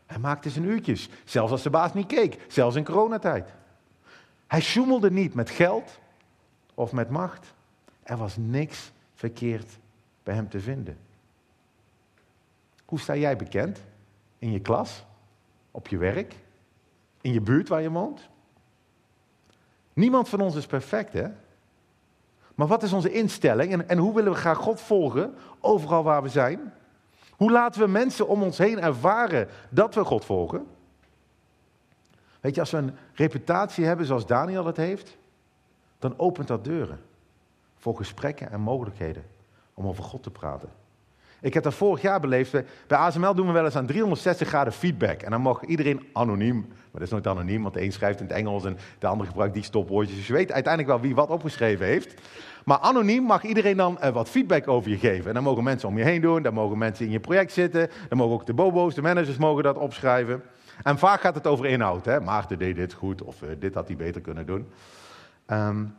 Hij 0.07 0.19
maakte 0.19 0.51
zijn 0.51 0.65
uurtjes, 0.65 1.09
zelfs 1.25 1.53
als 1.53 1.63
de 1.63 1.71
baas 1.71 1.95
niet 1.95 2.07
keek, 2.07 2.45
zelfs 2.49 2.77
in 2.77 2.85
coronatijd. 2.85 3.55
Hij 4.47 4.61
sjoemelde 4.61 5.11
niet 5.11 5.35
met 5.35 5.51
geld 5.51 5.99
of 6.77 6.93
met 6.93 7.11
macht. 7.11 7.55
Er 8.03 8.17
was 8.17 8.37
niks 8.37 8.93
verkeerd 9.15 9.79
bij 10.23 10.35
hem 10.35 10.49
te 10.49 10.61
vinden. 10.61 10.99
Hoe 12.85 13.01
sta 13.01 13.17
jij 13.17 13.37
bekend? 13.37 13.81
In 14.39 14.53
je 14.53 14.61
klas? 14.61 15.05
Op 15.71 15.89
je 15.89 15.97
werk? 15.97 16.35
In 17.21 17.33
je 17.33 17.41
buurt 17.41 17.69
waar 17.69 17.83
je 17.83 17.91
woont? 17.91 18.29
Niemand 19.93 20.29
van 20.29 20.41
ons 20.41 20.55
is 20.55 20.67
perfect, 20.67 21.13
hè? 21.13 21.29
Maar 22.55 22.67
wat 22.67 22.83
is 22.83 22.93
onze 22.93 23.13
instelling 23.13 23.73
en, 23.73 23.89
en 23.89 23.99
hoe 23.99 24.15
willen 24.15 24.33
we 24.33 24.39
graag 24.39 24.59
God 24.59 24.81
volgen 24.81 25.35
overal 25.61 26.03
waar 26.03 26.23
we 26.23 26.29
zijn? 26.29 26.73
Hoe 27.31 27.51
laten 27.51 27.81
we 27.81 27.87
mensen 27.87 28.29
om 28.29 28.43
ons 28.43 28.59
heen 28.59 28.81
ervaren 28.81 29.49
dat 29.69 29.95
we 29.95 30.05
God 30.05 30.25
volgen? 30.25 30.67
Weet 32.41 32.55
je, 32.55 32.61
als 32.61 32.71
we 32.71 32.77
een 32.77 32.97
reputatie 33.15 33.85
hebben 33.85 34.07
zoals 34.07 34.27
Daniel 34.27 34.67
het 34.67 34.77
heeft, 34.77 35.17
dan 35.99 36.19
opent 36.19 36.49
dat 36.49 36.65
deuren 36.65 37.01
voor 37.77 37.97
gesprekken 37.97 38.51
en 38.51 38.61
mogelijkheden 38.61 39.25
om 39.75 39.87
over 39.87 40.05
God 40.05 40.23
te 40.23 40.31
praten. 40.31 40.69
Ik 41.41 41.55
heb 41.55 41.63
dat 41.63 41.75
vorig 41.75 42.03
jaar 42.03 42.21
beleefd. 42.21 42.53
Bij 42.87 42.99
ASML 42.99 43.35
doen 43.35 43.47
we 43.47 43.53
wel 43.53 43.65
eens 43.65 43.77
aan 43.77 43.87
360 43.87 44.49
graden 44.49 44.73
feedback. 44.73 45.23
En 45.23 45.31
dan 45.31 45.41
mag 45.41 45.65
iedereen 45.65 46.07
anoniem, 46.13 46.57
maar 46.69 46.91
dat 46.93 47.03
is 47.03 47.11
nooit 47.11 47.27
anoniem, 47.27 47.63
want 47.63 47.75
de 47.75 47.83
een 47.83 47.93
schrijft 47.93 48.21
in 48.21 48.27
het 48.27 48.35
Engels 48.35 48.65
en 48.65 48.79
de 48.99 49.07
ander 49.07 49.27
gebruikt 49.27 49.55
die 49.55 49.63
stopwoordjes. 49.63 50.17
Dus 50.17 50.27
je 50.27 50.33
weet 50.33 50.53
uiteindelijk 50.53 50.93
wel 50.93 51.03
wie 51.03 51.15
wat 51.15 51.29
opgeschreven 51.29 51.87
heeft. 51.87 52.15
Maar 52.65 52.79
anoniem 52.79 53.23
mag 53.23 53.43
iedereen 53.43 53.77
dan 53.77 53.99
uh, 54.03 54.09
wat 54.09 54.29
feedback 54.29 54.69
over 54.69 54.91
je 54.91 54.99
geven. 54.99 55.29
En 55.29 55.35
dan 55.35 55.43
mogen 55.43 55.65
mensen 55.65 55.89
om 55.89 55.99
je 55.99 56.05
heen 56.05 56.21
doen, 56.21 56.43
dan 56.43 56.55
mogen 56.55 56.79
mensen 56.79 57.05
in 57.05 57.11
je 57.11 57.21
project 57.21 57.53
zitten, 57.53 57.91
dan 58.09 58.19
mogen 58.19 58.35
ook 58.35 58.47
de 58.47 58.55
bobo's, 58.55 58.95
de 58.95 59.03
managers 59.03 59.37
mogen 59.37 59.63
dat 59.63 59.77
opschrijven. 59.77 60.43
En 60.83 60.99
vaak 60.99 61.21
gaat 61.21 61.35
het 61.35 61.47
over 61.47 61.67
inhoud. 61.67 62.05
Hè? 62.05 62.21
Maarten 62.21 62.59
deed 62.59 62.77
dit 62.77 62.93
goed 62.93 63.23
of 63.23 63.43
uh, 63.43 63.49
dit 63.59 63.75
had 63.75 63.87
hij 63.87 63.97
beter 63.97 64.21
kunnen 64.21 64.47
doen. 64.47 64.67
Um, 65.47 65.97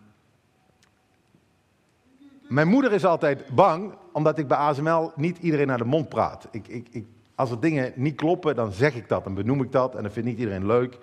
mijn 2.48 2.68
moeder 2.68 2.94
is 2.94 3.06
altijd 3.06 3.48
bang, 3.56 3.94
omdat 4.14 4.38
ik 4.38 4.48
bij 4.48 4.58
ASML 4.58 5.12
niet 5.16 5.38
iedereen 5.38 5.68
naar 5.68 5.78
de 5.78 5.84
mond 5.84 6.10
praat. 6.10 6.48
Ik, 6.52 6.68
ik, 6.68 6.88
ik, 6.92 7.06
als 7.36 7.52
er 7.52 7.60
dingen 7.60 7.92
niet 7.96 8.16
kloppen, 8.16 8.56
dan 8.56 8.72
zeg 8.72 8.96
ik 8.96 9.10
dat, 9.10 9.24
dan 9.24 9.34
benoem 9.34 9.62
ik 9.64 9.72
dat 9.72 9.96
en 9.96 10.04
dan 10.04 10.12
vindt 10.12 10.30
niet 10.30 10.38
iedereen 10.38 10.66
leuk. 10.66 10.98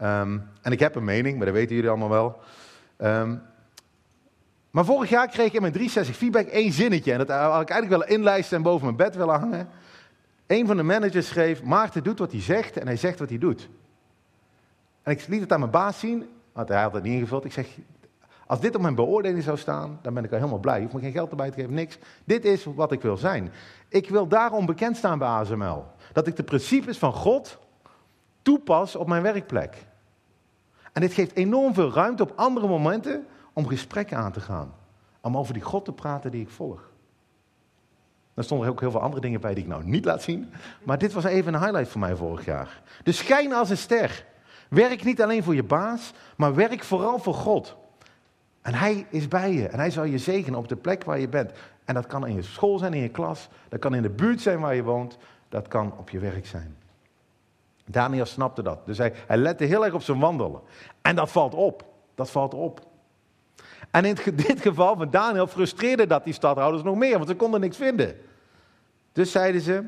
Um, 0.00 0.48
en 0.62 0.72
ik 0.72 0.80
heb 0.80 0.94
een 0.94 1.04
mening, 1.04 1.36
maar 1.36 1.46
dat 1.46 1.54
weten 1.54 1.74
jullie 1.74 1.90
allemaal 1.90 2.08
wel. 2.08 2.40
Um, 2.98 3.42
maar 4.70 4.84
vorig 4.84 5.10
jaar 5.10 5.28
kreeg 5.28 5.46
ik 5.46 5.52
in 5.52 5.60
mijn 5.60 5.72
360 5.72 6.16
feedback 6.16 6.46
één 6.46 6.72
zinnetje. 6.72 7.12
En 7.12 7.18
dat 7.18 7.28
had 7.28 7.62
ik 7.62 7.70
eigenlijk 7.70 7.88
willen 7.88 8.18
inlijsten 8.18 8.56
en 8.56 8.62
boven 8.62 8.84
mijn 8.84 8.96
bed 8.96 9.16
willen 9.16 9.38
hangen. 9.38 9.68
Een 10.46 10.66
van 10.66 10.76
de 10.76 10.82
managers 10.82 11.28
schreef, 11.28 11.62
Maarten 11.62 12.02
doet 12.02 12.18
wat 12.18 12.32
hij 12.32 12.40
zegt 12.40 12.76
en 12.76 12.86
hij 12.86 12.96
zegt 12.96 13.18
wat 13.18 13.28
hij 13.28 13.38
doet. 13.38 13.68
En 15.02 15.12
ik 15.12 15.26
liet 15.28 15.40
het 15.40 15.52
aan 15.52 15.58
mijn 15.58 15.70
baas 15.70 15.98
zien, 15.98 16.28
want 16.52 16.68
hij 16.68 16.82
had 16.82 16.92
het 16.92 17.02
niet 17.02 17.12
ingevuld. 17.12 17.44
Ik 17.44 17.52
zeg, 17.52 17.78
als 18.46 18.60
dit 18.60 18.74
op 18.74 18.80
mijn 18.80 18.94
beoordeling 18.94 19.42
zou 19.42 19.56
staan, 19.56 19.98
dan 20.02 20.14
ben 20.14 20.24
ik 20.24 20.30
al 20.30 20.36
helemaal 20.36 20.58
blij. 20.58 20.76
Je 20.76 20.82
hoeft 20.82 20.94
me 20.94 21.00
geen 21.00 21.12
geld 21.12 21.30
erbij 21.30 21.50
te 21.50 21.60
geven, 21.60 21.74
niks. 21.74 21.98
Dit 22.24 22.44
is 22.44 22.64
wat 22.64 22.92
ik 22.92 23.02
wil 23.02 23.16
zijn. 23.16 23.52
Ik 23.88 24.08
wil 24.08 24.26
daarom 24.26 24.66
bekend 24.66 24.96
staan 24.96 25.18
bij 25.18 25.28
ASML. 25.28 25.84
Dat 26.12 26.26
ik 26.26 26.36
de 26.36 26.42
principes 26.42 26.98
van 26.98 27.12
God 27.12 27.58
toepas 28.42 28.96
op 28.96 29.08
mijn 29.08 29.22
werkplek. 29.22 29.86
En 30.92 31.00
dit 31.00 31.12
geeft 31.12 31.36
enorm 31.36 31.74
veel 31.74 31.92
ruimte 31.92 32.22
op 32.22 32.32
andere 32.36 32.68
momenten 32.68 33.26
om 33.52 33.66
gesprekken 33.66 34.16
aan 34.16 34.32
te 34.32 34.40
gaan. 34.40 34.74
Om 35.20 35.36
over 35.36 35.54
die 35.54 35.62
God 35.62 35.84
te 35.84 35.92
praten 35.92 36.30
die 36.30 36.42
ik 36.42 36.50
volg. 36.50 36.90
Er 38.34 38.44
stonden 38.44 38.68
ook 38.68 38.80
heel 38.80 38.90
veel 38.90 39.00
andere 39.00 39.20
dingen 39.20 39.40
bij 39.40 39.54
die 39.54 39.62
ik 39.62 39.68
nou 39.68 39.84
niet 39.84 40.04
laat 40.04 40.22
zien. 40.22 40.52
Maar 40.82 40.98
dit 40.98 41.12
was 41.12 41.24
even 41.24 41.54
een 41.54 41.60
highlight 41.60 41.88
voor 41.88 42.00
mij 42.00 42.16
vorig 42.16 42.44
jaar. 42.44 42.82
Dus 43.02 43.16
schijn 43.16 43.52
als 43.52 43.70
een 43.70 43.76
ster. 43.76 44.24
Werk 44.72 45.04
niet 45.04 45.22
alleen 45.22 45.42
voor 45.42 45.54
je 45.54 45.62
baas, 45.62 46.12
maar 46.36 46.54
werk 46.54 46.84
vooral 46.84 47.18
voor 47.18 47.34
God. 47.34 47.76
En 48.62 48.74
hij 48.74 49.06
is 49.10 49.28
bij 49.28 49.52
je 49.52 49.68
en 49.68 49.78
hij 49.78 49.90
zal 49.90 50.04
je 50.04 50.18
zegenen 50.18 50.58
op 50.58 50.68
de 50.68 50.76
plek 50.76 51.04
waar 51.04 51.18
je 51.18 51.28
bent. 51.28 51.52
En 51.84 51.94
dat 51.94 52.06
kan 52.06 52.26
in 52.26 52.34
je 52.34 52.42
school 52.42 52.78
zijn, 52.78 52.94
in 52.94 53.02
je 53.02 53.08
klas, 53.08 53.48
dat 53.68 53.80
kan 53.80 53.94
in 53.94 54.02
de 54.02 54.10
buurt 54.10 54.40
zijn 54.40 54.60
waar 54.60 54.74
je 54.74 54.82
woont, 54.82 55.18
dat 55.48 55.68
kan 55.68 55.92
op 55.98 56.10
je 56.10 56.18
werk 56.18 56.46
zijn. 56.46 56.76
Daniel 57.84 58.24
snapte 58.24 58.62
dat, 58.62 58.86
dus 58.86 58.98
hij, 58.98 59.12
hij 59.26 59.36
lette 59.36 59.64
heel 59.64 59.84
erg 59.84 59.94
op 59.94 60.02
zijn 60.02 60.18
wandelen. 60.18 60.60
En 61.02 61.16
dat 61.16 61.30
valt 61.30 61.54
op, 61.54 61.84
dat 62.14 62.30
valt 62.30 62.54
op. 62.54 62.80
En 63.90 64.04
in 64.04 64.16
dit 64.46 64.60
geval 64.60 64.96
van 64.96 65.10
Daniel 65.10 65.46
frustreerde 65.46 66.06
dat 66.06 66.24
die 66.24 66.34
stadhouders 66.34 66.82
nog 66.82 66.96
meer, 66.96 67.16
want 67.16 67.28
ze 67.28 67.36
konden 67.36 67.60
niks 67.60 67.76
vinden. 67.76 68.16
Dus 69.12 69.30
zeiden 69.30 69.60
ze, 69.60 69.84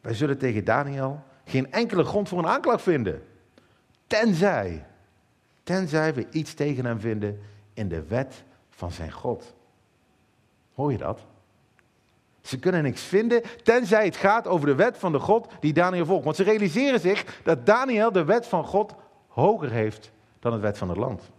wij 0.00 0.14
zullen 0.14 0.38
tegen 0.38 0.64
Daniel 0.64 1.22
geen 1.44 1.72
enkele 1.72 2.04
grond 2.04 2.28
voor 2.28 2.38
een 2.38 2.46
aanklacht 2.46 2.82
vinden. 2.82 3.22
Tenzij, 4.12 4.86
tenzij 5.62 6.14
we 6.14 6.26
iets 6.30 6.54
tegen 6.54 6.84
hem 6.84 7.00
vinden 7.00 7.40
in 7.74 7.88
de 7.88 8.02
wet 8.02 8.44
van 8.70 8.90
zijn 8.90 9.12
God. 9.12 9.54
Hoor 10.74 10.92
je 10.92 10.98
dat? 10.98 11.20
Ze 12.40 12.58
kunnen 12.58 12.82
niks 12.82 13.02
vinden, 13.02 13.42
tenzij 13.62 14.04
het 14.04 14.16
gaat 14.16 14.46
over 14.46 14.66
de 14.66 14.74
wet 14.74 14.98
van 14.98 15.12
de 15.12 15.18
God 15.18 15.48
die 15.60 15.72
Daniel 15.72 16.06
volgt. 16.06 16.24
Want 16.24 16.36
ze 16.36 16.42
realiseren 16.42 17.00
zich 17.00 17.40
dat 17.42 17.66
Daniel 17.66 18.12
de 18.12 18.24
wet 18.24 18.46
van 18.46 18.64
God 18.64 18.94
hoger 19.28 19.70
heeft 19.70 20.12
dan 20.38 20.52
de 20.52 20.58
wet 20.58 20.78
van 20.78 20.88
het 20.88 20.98
land. 20.98 21.30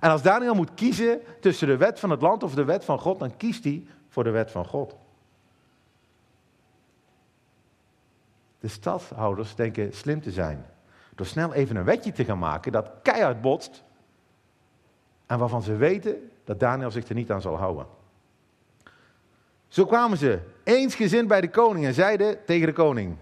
En 0.00 0.10
als 0.10 0.22
Daniel 0.22 0.54
moet 0.54 0.74
kiezen 0.74 1.20
tussen 1.40 1.68
de 1.68 1.76
wet 1.76 2.00
van 2.00 2.10
het 2.10 2.22
land 2.22 2.42
of 2.42 2.54
de 2.54 2.64
wet 2.64 2.84
van 2.84 2.98
God, 2.98 3.18
dan 3.18 3.36
kiest 3.36 3.64
hij 3.64 3.86
voor 4.08 4.24
de 4.24 4.30
wet 4.30 4.50
van 4.50 4.66
God. 4.66 4.96
De 8.60 8.68
stadhouders 8.68 9.54
denken 9.54 9.92
slim 9.94 10.22
te 10.22 10.30
zijn. 10.30 10.66
Door 11.18 11.26
snel 11.26 11.54
even 11.54 11.76
een 11.76 11.84
wetje 11.84 12.12
te 12.12 12.24
gaan 12.24 12.38
maken 12.38 12.72
dat 12.72 12.90
keihard 13.02 13.40
botst 13.40 13.82
en 15.26 15.38
waarvan 15.38 15.62
ze 15.62 15.76
weten 15.76 16.30
dat 16.44 16.60
Daniel 16.60 16.90
zich 16.90 17.08
er 17.08 17.14
niet 17.14 17.30
aan 17.30 17.40
zal 17.40 17.56
houden. 17.56 17.86
Zo 19.68 19.86
kwamen 19.86 20.18
ze 20.18 20.38
eensgezind 20.64 21.28
bij 21.28 21.40
de 21.40 21.50
koning 21.50 21.86
en 21.86 21.94
zeiden 21.94 22.44
tegen 22.44 22.66
de 22.66 22.72
koning: 22.72 23.16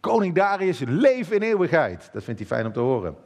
Koning 0.00 0.34
Darius, 0.34 0.78
leef 0.86 1.30
in 1.30 1.42
eeuwigheid. 1.42 2.08
Dat 2.12 2.24
vindt 2.24 2.40
hij 2.40 2.48
fijn 2.48 2.66
om 2.66 2.72
te 2.72 2.80
horen. 2.80 3.16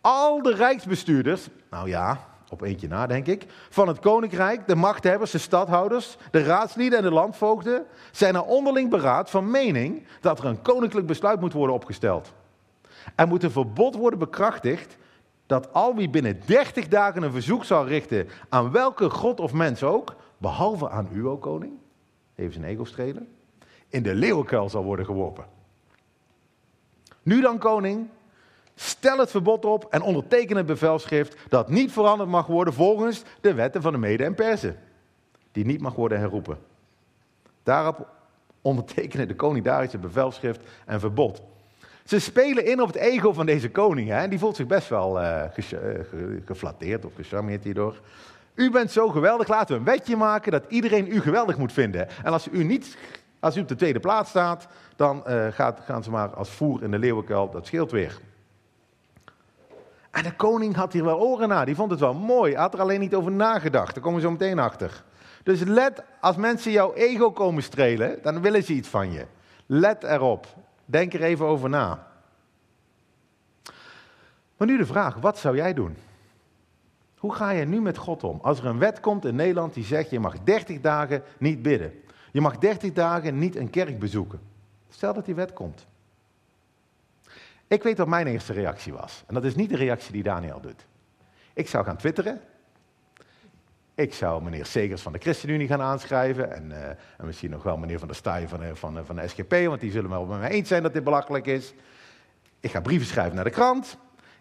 Al 0.00 0.42
de 0.42 0.54
rijksbestuurders, 0.54 1.48
nou 1.70 1.88
ja, 1.88 2.24
op 2.48 2.62
eentje 2.62 2.88
na 2.88 3.06
denk 3.06 3.26
ik, 3.26 3.44
van 3.70 3.88
het 3.88 3.98
koninkrijk, 3.98 4.66
de 4.66 4.76
machthebbers, 4.76 5.30
de 5.30 5.38
stadhouders, 5.38 6.16
de 6.30 6.42
raadslieden 6.42 6.98
en 6.98 7.04
de 7.04 7.12
landvoogden, 7.12 7.84
zijn 8.10 8.34
er 8.34 8.44
onderling 8.44 8.90
beraad 8.90 9.30
van 9.30 9.50
mening 9.50 10.06
dat 10.20 10.38
er 10.38 10.44
een 10.44 10.62
koninklijk 10.62 11.06
besluit 11.06 11.40
moet 11.40 11.52
worden 11.52 11.74
opgesteld. 11.74 12.32
Er 13.14 13.28
moet 13.28 13.42
een 13.42 13.50
verbod 13.50 13.94
worden 13.94 14.18
bekrachtigd 14.18 14.96
dat 15.46 15.72
al 15.72 15.94
wie 15.94 16.10
binnen 16.10 16.40
30 16.46 16.88
dagen 16.88 17.22
een 17.22 17.32
verzoek 17.32 17.64
zal 17.64 17.86
richten 17.86 18.28
aan 18.48 18.70
welke 18.70 19.10
god 19.10 19.40
of 19.40 19.52
mens 19.52 19.82
ook, 19.82 20.14
behalve 20.38 20.90
aan 20.90 21.08
u, 21.12 21.26
o 21.26 21.36
koning, 21.36 21.72
even 22.34 22.52
zijn 22.52 22.64
ego 22.64 22.84
strelen, 22.84 23.28
in 23.88 24.02
de 24.02 24.14
leeuwenkuil 24.14 24.68
zal 24.68 24.84
worden 24.84 25.04
geworpen. 25.04 25.44
Nu 27.22 27.40
dan, 27.40 27.58
koning, 27.58 28.08
stel 28.74 29.18
het 29.18 29.30
verbod 29.30 29.64
op 29.64 29.86
en 29.90 30.02
onderteken 30.02 30.56
het 30.56 30.66
bevelschrift 30.66 31.36
dat 31.48 31.68
niet 31.68 31.92
veranderd 31.92 32.30
mag 32.30 32.46
worden 32.46 32.74
volgens 32.74 33.22
de 33.40 33.54
wetten 33.54 33.82
van 33.82 33.92
de 33.92 33.98
Mede 33.98 34.24
en 34.24 34.34
Persen, 34.34 34.78
die 35.52 35.64
niet 35.64 35.80
mag 35.80 35.94
worden 35.94 36.18
herroepen. 36.18 36.58
Daarop 37.62 38.08
ondertekenen 38.62 39.28
de 39.28 39.34
koning 39.34 39.64
het 39.64 40.00
bevelschrift 40.00 40.60
en 40.86 41.00
verbod. 41.00 41.42
Ze 42.08 42.18
spelen 42.18 42.64
in 42.66 42.80
op 42.80 42.86
het 42.86 42.96
ego 42.96 43.32
van 43.32 43.46
deze 43.46 43.70
koning. 43.70 44.08
Hè? 44.08 44.28
Die 44.28 44.38
voelt 44.38 44.56
zich 44.56 44.66
best 44.66 44.88
wel 44.88 45.20
uh, 45.20 45.42
geflatteerd 46.44 47.04
of 47.04 47.14
gecharmeerd 47.14 47.64
hierdoor. 47.64 48.00
U 48.54 48.70
bent 48.70 48.90
zo 48.90 49.08
geweldig, 49.08 49.48
laten 49.48 49.74
we 49.74 49.80
een 49.80 49.96
wetje 49.96 50.16
maken 50.16 50.52
dat 50.52 50.64
iedereen 50.68 51.12
u 51.12 51.20
geweldig 51.20 51.58
moet 51.58 51.72
vinden. 51.72 52.08
En 52.24 52.32
als 52.32 52.48
u, 52.52 52.64
niet, 52.64 52.96
als 53.40 53.56
u 53.56 53.60
op 53.60 53.68
de 53.68 53.74
tweede 53.74 54.00
plaats 54.00 54.30
staat, 54.30 54.66
dan 54.96 55.24
uh, 55.28 55.46
gaat, 55.50 55.80
gaan 55.84 56.02
ze 56.02 56.10
maar 56.10 56.28
als 56.28 56.50
voer 56.50 56.82
in 56.82 56.90
de 56.90 56.98
leeuwenkuil, 56.98 57.50
dat 57.50 57.66
scheelt 57.66 57.90
weer. 57.90 58.18
En 60.10 60.22
de 60.22 60.34
koning 60.34 60.74
had 60.74 60.92
hier 60.92 61.04
wel 61.04 61.20
oren 61.20 61.48
naar, 61.48 61.66
die 61.66 61.74
vond 61.74 61.90
het 61.90 62.00
wel 62.00 62.14
mooi, 62.14 62.56
had 62.56 62.74
er 62.74 62.80
alleen 62.80 63.00
niet 63.00 63.14
over 63.14 63.32
nagedacht. 63.32 63.94
Daar 63.94 64.02
komen 64.02 64.20
we 64.20 64.26
zo 64.26 64.32
meteen 64.32 64.58
achter. 64.58 65.02
Dus 65.42 65.60
let, 65.60 66.02
als 66.20 66.36
mensen 66.36 66.72
jouw 66.72 66.94
ego 66.94 67.30
komen 67.30 67.62
strelen, 67.62 68.18
dan 68.22 68.40
willen 68.40 68.62
ze 68.62 68.72
iets 68.72 68.88
van 68.88 69.12
je. 69.12 69.24
Let 69.66 70.04
erop. 70.04 70.46
Denk 70.90 71.14
er 71.14 71.22
even 71.22 71.46
over 71.46 71.68
na. 71.68 72.06
Maar 74.56 74.68
nu 74.68 74.76
de 74.76 74.86
vraag, 74.86 75.14
wat 75.14 75.38
zou 75.38 75.56
jij 75.56 75.74
doen? 75.74 75.96
Hoe 77.18 77.34
ga 77.34 77.50
je 77.50 77.64
nu 77.64 77.80
met 77.80 77.96
God 77.96 78.24
om? 78.24 78.38
Als 78.42 78.58
er 78.58 78.66
een 78.66 78.78
wet 78.78 79.00
komt 79.00 79.24
in 79.24 79.34
Nederland 79.34 79.74
die 79.74 79.84
zegt, 79.84 80.10
je 80.10 80.20
mag 80.20 80.38
30 80.44 80.80
dagen 80.80 81.22
niet 81.38 81.62
bidden. 81.62 82.02
Je 82.32 82.40
mag 82.40 82.58
30 82.58 82.92
dagen 82.92 83.38
niet 83.38 83.56
een 83.56 83.70
kerk 83.70 83.98
bezoeken. 83.98 84.40
Stel 84.88 85.14
dat 85.14 85.24
die 85.24 85.34
wet 85.34 85.52
komt. 85.52 85.86
Ik 87.66 87.82
weet 87.82 87.98
wat 87.98 88.08
mijn 88.08 88.26
eerste 88.26 88.52
reactie 88.52 88.92
was. 88.92 89.24
En 89.26 89.34
dat 89.34 89.44
is 89.44 89.54
niet 89.54 89.70
de 89.70 89.76
reactie 89.76 90.12
die 90.12 90.22
Daniel 90.22 90.60
doet. 90.60 90.86
Ik 91.52 91.68
zou 91.68 91.84
gaan 91.84 91.96
twitteren. 91.96 92.40
Ik 93.98 94.14
zou 94.14 94.42
meneer 94.42 94.66
Segers 94.66 95.02
van 95.02 95.12
de 95.12 95.18
ChristenUnie 95.18 95.66
gaan 95.66 95.80
aanschrijven. 95.80 96.52
En, 96.52 96.70
uh, 96.70 96.88
en 96.88 97.26
misschien 97.26 97.50
nog 97.50 97.62
wel 97.62 97.76
meneer 97.76 97.98
Van 97.98 98.08
der 98.08 98.16
Staaij 98.16 98.48
van, 98.48 98.76
van, 98.76 99.04
van 99.04 99.16
de 99.16 99.28
SGP, 99.28 99.52
want 99.66 99.80
die 99.80 99.90
zullen 99.90 100.10
wel 100.10 100.26
met 100.26 100.38
mij 100.38 100.50
eens 100.50 100.68
zijn 100.68 100.82
dat 100.82 100.92
dit 100.92 101.04
belachelijk 101.04 101.46
is. 101.46 101.74
Ik 102.60 102.70
ga 102.70 102.80
brieven 102.80 103.06
schrijven 103.06 103.34
naar 103.34 103.44
de 103.44 103.50
krant. 103.50 103.98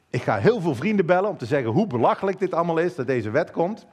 Ik 0.09 0.21
ga 0.21 0.37
heel 0.37 0.61
veel 0.61 0.75
vrienden 0.75 1.05
bellen 1.05 1.29
om 1.29 1.37
te 1.37 1.45
zeggen 1.45 1.71
hoe 1.71 1.87
belachelijk 1.87 2.39
dit 2.39 2.53
allemaal 2.53 2.77
is, 2.77 2.95
dat 2.95 3.07
deze 3.07 3.29
wet 3.29 3.51
komt. 3.51 3.87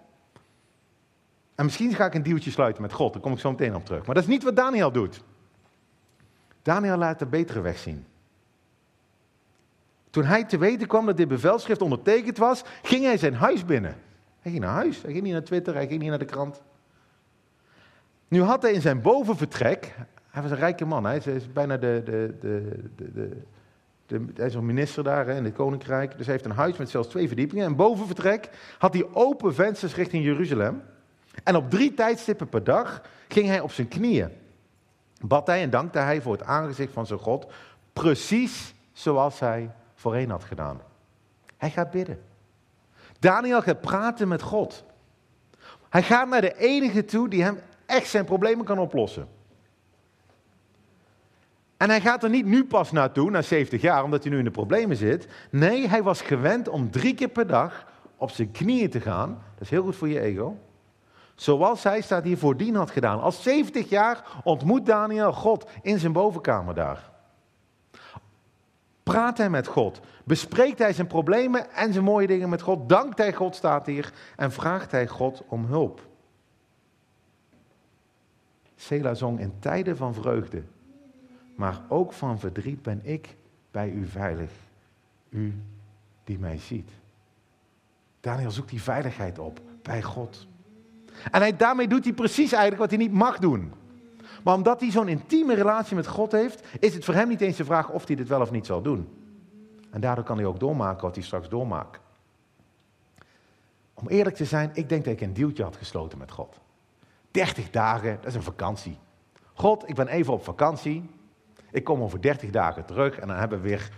En 1.54 1.64
misschien 1.64 1.94
ga 1.94 2.06
ik 2.06 2.14
een 2.14 2.22
dealtje 2.22 2.50
sluiten 2.50 2.82
met 2.82 2.92
God, 2.92 3.12
daar 3.12 3.22
kom 3.22 3.32
ik 3.32 3.38
zo 3.38 3.50
meteen 3.50 3.74
op 3.74 3.84
terug. 3.84 4.06
Maar 4.06 4.14
dat 4.14 4.24
is 4.24 4.30
niet 4.30 4.42
wat 4.42 4.56
Daniel 4.56 4.92
doet. 4.92 5.22
Daniel 6.62 6.96
laat 6.96 7.18
de 7.18 7.26
betere 7.26 7.60
weg 7.60 7.78
zien. 7.78 8.06
Toen 10.10 10.24
hij 10.24 10.44
te 10.44 10.58
weten 10.58 10.86
kwam 10.86 11.06
dat 11.06 11.16
dit 11.16 11.28
bevelschrift 11.28 11.82
ondertekend 11.82 12.38
was, 12.38 12.62
ging 12.82 13.04
hij 13.04 13.16
zijn 13.16 13.34
huis 13.34 13.64
binnen. 13.64 13.96
Hij 14.44 14.52
ging 14.52 14.64
naar 14.64 14.74
huis, 14.74 15.02
hij 15.02 15.12
ging 15.12 15.24
niet 15.24 15.32
naar 15.32 15.42
Twitter, 15.42 15.74
hij 15.74 15.86
ging 15.86 16.00
niet 16.00 16.08
naar 16.08 16.18
de 16.18 16.24
krant. 16.24 16.62
Nu 18.28 18.42
had 18.42 18.62
hij 18.62 18.72
in 18.72 18.80
zijn 18.80 19.00
bovenvertrek, 19.00 19.94
hij 20.30 20.42
was 20.42 20.50
een 20.50 20.56
rijke 20.56 20.84
man, 20.84 21.04
hij 21.04 21.16
is 21.16 21.52
bijna 21.52 21.76
de, 21.76 22.02
de, 22.04 22.34
de, 22.40 23.42
de, 24.06 24.24
hij 24.34 24.46
is 24.46 24.54
een 24.54 24.66
minister 24.66 25.04
daar 25.04 25.28
in 25.28 25.44
het 25.44 25.54
koninkrijk, 25.54 26.16
dus 26.16 26.26
hij 26.26 26.34
heeft 26.34 26.44
een 26.44 26.56
huis 26.56 26.76
met 26.76 26.90
zelfs 26.90 27.08
twee 27.08 27.26
verdiepingen. 27.26 27.64
En 27.64 27.76
bovenvertrek 27.76 28.50
had 28.78 28.92
hij 28.92 29.06
open 29.12 29.54
vensters 29.54 29.94
richting 29.94 30.24
Jeruzalem. 30.24 30.82
En 31.44 31.56
op 31.56 31.70
drie 31.70 31.94
tijdstippen 31.94 32.48
per 32.48 32.64
dag 32.64 33.02
ging 33.28 33.46
hij 33.46 33.60
op 33.60 33.72
zijn 33.72 33.88
knieën. 33.88 34.30
Bad 35.20 35.46
hij 35.46 35.62
en 35.62 35.70
dankte 35.70 35.98
hij 35.98 36.22
voor 36.22 36.32
het 36.32 36.42
aangezicht 36.42 36.92
van 36.92 37.06
zijn 37.06 37.20
God, 37.20 37.52
precies 37.92 38.74
zoals 38.92 39.40
hij 39.40 39.70
voorheen 39.94 40.30
had 40.30 40.44
gedaan. 40.44 40.80
Hij 41.56 41.70
gaat 41.70 41.90
bidden. 41.90 42.18
Daniel 43.24 43.62
gaat 43.62 43.80
praten 43.80 44.28
met 44.28 44.42
God. 44.42 44.84
Hij 45.88 46.02
gaat 46.02 46.28
naar 46.28 46.40
de 46.40 46.56
enige 46.56 47.04
toe 47.04 47.28
die 47.28 47.42
hem 47.42 47.58
echt 47.86 48.08
zijn 48.08 48.24
problemen 48.24 48.64
kan 48.64 48.78
oplossen. 48.78 49.28
En 51.76 51.88
hij 51.88 52.00
gaat 52.00 52.22
er 52.22 52.30
niet 52.30 52.46
nu 52.46 52.64
pas 52.64 52.92
naartoe, 52.92 53.30
na 53.30 53.42
70 53.42 53.80
jaar, 53.80 54.04
omdat 54.04 54.22
hij 54.22 54.32
nu 54.32 54.38
in 54.38 54.44
de 54.44 54.50
problemen 54.50 54.96
zit. 54.96 55.28
Nee, 55.50 55.88
hij 55.88 56.02
was 56.02 56.22
gewend 56.22 56.68
om 56.68 56.90
drie 56.90 57.14
keer 57.14 57.28
per 57.28 57.46
dag 57.46 57.86
op 58.16 58.30
zijn 58.30 58.50
knieën 58.50 58.90
te 58.90 59.00
gaan. 59.00 59.42
Dat 59.54 59.62
is 59.62 59.70
heel 59.70 59.82
goed 59.82 59.96
voor 59.96 60.08
je 60.08 60.20
ego. 60.20 60.56
Zoals 61.34 61.82
hij 61.82 62.00
staat 62.00 62.24
hier 62.24 62.38
voordien 62.38 62.74
had 62.74 62.90
gedaan. 62.90 63.20
Als 63.20 63.42
70 63.42 63.88
jaar 63.88 64.24
ontmoet 64.42 64.86
Daniel 64.86 65.32
God 65.32 65.70
in 65.82 65.98
zijn 65.98 66.12
bovenkamer 66.12 66.74
daar. 66.74 67.13
Praat 69.04 69.38
hij 69.38 69.50
met 69.50 69.66
God. 69.66 70.00
Bespreekt 70.24 70.78
hij 70.78 70.92
zijn 70.92 71.06
problemen 71.06 71.70
en 71.70 71.92
zijn 71.92 72.04
mooie 72.04 72.26
dingen 72.26 72.48
met 72.48 72.62
God. 72.62 72.88
Dankt 72.88 73.18
hij 73.18 73.32
God, 73.32 73.56
staat 73.56 73.86
hier. 73.86 74.12
En 74.36 74.52
vraagt 74.52 74.90
hij 74.90 75.08
God 75.08 75.42
om 75.46 75.64
hulp. 75.64 76.06
Sela 78.76 79.14
zong 79.14 79.40
in 79.40 79.52
tijden 79.58 79.96
van 79.96 80.14
vreugde. 80.14 80.62
Maar 81.54 81.80
ook 81.88 82.12
van 82.12 82.38
verdriet 82.38 82.82
ben 82.82 83.00
ik 83.02 83.36
bij 83.70 83.90
u 83.90 84.06
veilig. 84.06 84.50
U 85.28 85.54
die 86.24 86.38
mij 86.38 86.58
ziet. 86.58 86.90
Daniel 88.20 88.50
zoekt 88.50 88.70
die 88.70 88.82
veiligheid 88.82 89.38
op 89.38 89.60
bij 89.82 90.02
God. 90.02 90.46
En 91.30 91.40
hij, 91.40 91.56
daarmee 91.56 91.88
doet 91.88 92.04
hij 92.04 92.12
precies 92.12 92.52
eigenlijk 92.52 92.80
wat 92.80 92.90
hij 92.90 92.98
niet 92.98 93.12
mag 93.12 93.38
doen. 93.38 93.72
Maar 94.44 94.54
omdat 94.54 94.80
hij 94.80 94.90
zo'n 94.90 95.08
intieme 95.08 95.54
relatie 95.54 95.96
met 95.96 96.06
God 96.06 96.32
heeft, 96.32 96.62
is 96.80 96.94
het 96.94 97.04
voor 97.04 97.14
hem 97.14 97.28
niet 97.28 97.40
eens 97.40 97.56
de 97.56 97.64
vraag 97.64 97.90
of 97.90 98.06
hij 98.06 98.16
dit 98.16 98.28
wel 98.28 98.40
of 98.40 98.50
niet 98.50 98.66
zal 98.66 98.82
doen. 98.82 99.08
En 99.90 100.00
daardoor 100.00 100.24
kan 100.24 100.36
hij 100.36 100.46
ook 100.46 100.60
doormaken 100.60 101.02
wat 101.02 101.14
hij 101.14 101.24
straks 101.24 101.48
doormaakt. 101.48 102.00
Om 103.94 104.08
eerlijk 104.08 104.36
te 104.36 104.44
zijn, 104.44 104.70
ik 104.74 104.88
denk 104.88 105.04
dat 105.04 105.12
ik 105.12 105.20
een 105.20 105.34
dealtje 105.34 105.62
had 105.62 105.76
gesloten 105.76 106.18
met 106.18 106.30
God. 106.30 106.60
30 107.30 107.70
dagen, 107.70 108.16
dat 108.16 108.26
is 108.26 108.34
een 108.34 108.42
vakantie. 108.42 108.98
God, 109.54 109.88
ik 109.88 109.94
ben 109.94 110.08
even 110.08 110.32
op 110.32 110.44
vakantie. 110.44 111.10
Ik 111.70 111.84
kom 111.84 112.02
over 112.02 112.20
30 112.20 112.50
dagen 112.50 112.84
terug 112.84 113.18
en 113.18 113.28
dan 113.28 113.36
hebben 113.36 113.62
we 113.62 113.68
weer 113.68 113.90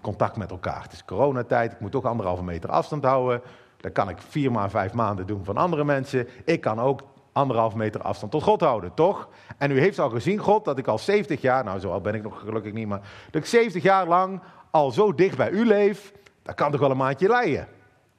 contact 0.00 0.36
met 0.36 0.50
elkaar. 0.50 0.82
Het 0.82 0.92
is 0.92 1.04
coronatijd, 1.04 1.72
ik 1.72 1.80
moet 1.80 1.90
toch 1.90 2.04
anderhalve 2.04 2.44
meter 2.44 2.70
afstand 2.70 3.04
houden. 3.04 3.42
Dat 3.76 3.92
kan 3.92 4.08
ik 4.08 4.18
vier 4.18 4.52
maar 4.52 4.70
vijf 4.70 4.92
maanden 4.92 5.26
doen 5.26 5.44
van 5.44 5.56
andere 5.56 5.84
mensen. 5.84 6.28
Ik 6.44 6.60
kan 6.60 6.80
ook 6.80 7.02
anderhalf 7.32 7.74
meter 7.74 8.02
afstand 8.02 8.32
tot 8.32 8.42
God 8.42 8.60
houden, 8.60 8.94
toch? 8.94 9.28
En 9.58 9.70
u 9.70 9.80
heeft 9.80 9.98
al 9.98 10.10
gezien, 10.10 10.38
God, 10.38 10.64
dat 10.64 10.78
ik 10.78 10.86
al 10.86 10.98
70 10.98 11.40
jaar, 11.40 11.64
nou 11.64 11.78
zo 11.78 11.90
al 11.92 12.00
ben 12.00 12.14
ik 12.14 12.22
nog 12.22 12.40
gelukkig 12.40 12.72
niet, 12.72 12.86
maar 12.86 13.00
dat 13.30 13.42
ik 13.42 13.48
70 13.48 13.82
jaar 13.82 14.06
lang 14.06 14.40
al 14.70 14.90
zo 14.90 15.14
dicht 15.14 15.36
bij 15.36 15.50
u 15.50 15.66
leef, 15.66 16.12
dat 16.42 16.54
kan 16.54 16.70
toch 16.70 16.80
wel 16.80 16.90
een 16.90 16.96
maandje 16.96 17.28
leiden, 17.28 17.68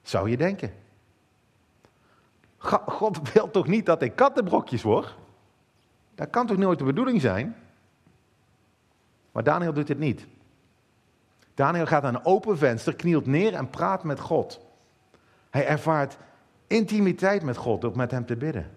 zou 0.02 0.30
je 0.30 0.36
denken. 0.36 0.72
God 2.86 3.32
wil 3.32 3.50
toch 3.50 3.66
niet 3.66 3.86
dat 3.86 4.02
ik 4.02 4.16
kattenbrokjes 4.16 4.82
word? 4.82 5.16
Dat 6.14 6.30
kan 6.30 6.46
toch 6.46 6.56
nooit 6.56 6.78
de 6.78 6.84
bedoeling 6.84 7.20
zijn? 7.20 7.56
Maar 9.32 9.42
Daniel 9.42 9.72
doet 9.72 9.88
het 9.88 9.98
niet. 9.98 10.26
Daniel 11.54 11.86
gaat 11.86 12.04
aan 12.04 12.14
een 12.14 12.24
open 12.24 12.58
venster, 12.58 12.94
knielt 12.94 13.26
neer 13.26 13.54
en 13.54 13.70
praat 13.70 14.04
met 14.04 14.20
God. 14.20 14.60
Hij 15.50 15.66
ervaart 15.66 16.16
intimiteit 16.66 17.42
met 17.42 17.56
God 17.56 17.80
door 17.80 17.96
met 17.96 18.10
hem 18.10 18.26
te 18.26 18.36
bidden. 18.36 18.70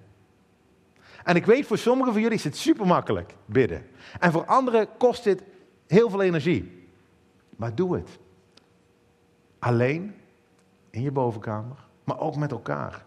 En 1.28 1.36
ik 1.36 1.46
weet, 1.46 1.66
voor 1.66 1.78
sommigen 1.78 2.14
van 2.14 2.22
jullie 2.22 2.38
is 2.38 2.44
het 2.44 2.58
super 2.58 2.88
makkelijk 2.88 3.36
bidden. 3.46 3.86
En 4.20 4.32
voor 4.32 4.46
anderen 4.46 4.88
kost 4.98 5.24
dit 5.24 5.44
heel 5.88 6.10
veel 6.10 6.22
energie. 6.22 6.88
Maar 7.56 7.76
doe 7.76 7.96
het. 7.96 8.20
Alleen, 9.60 10.16
in 10.90 11.02
je 11.02 11.12
bovenkamer, 11.12 11.78
maar 12.04 12.20
ook 12.20 12.36
met 12.36 12.52
elkaar. 12.52 13.06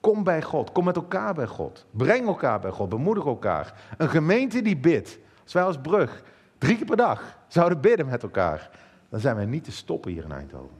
Kom 0.00 0.24
bij 0.24 0.42
God, 0.42 0.72
kom 0.72 0.84
met 0.84 0.96
elkaar 0.96 1.34
bij 1.34 1.46
God. 1.46 1.86
Breng 1.90 2.26
elkaar 2.26 2.60
bij 2.60 2.70
God, 2.70 2.88
bemoedig 2.88 3.24
elkaar. 3.24 3.94
Een 3.96 4.08
gemeente 4.08 4.62
die 4.62 4.76
bidt, 4.76 5.18
als 5.42 5.52
wij 5.52 5.62
als 5.62 5.78
brug 5.78 6.22
drie 6.58 6.76
keer 6.76 6.86
per 6.86 6.96
dag 6.96 7.38
zouden 7.48 7.80
bidden 7.80 8.06
met 8.06 8.22
elkaar, 8.22 8.70
dan 9.08 9.20
zijn 9.20 9.36
wij 9.36 9.46
niet 9.46 9.64
te 9.64 9.72
stoppen 9.72 10.12
hier 10.12 10.24
in 10.24 10.32
Eindhoven. 10.32 10.76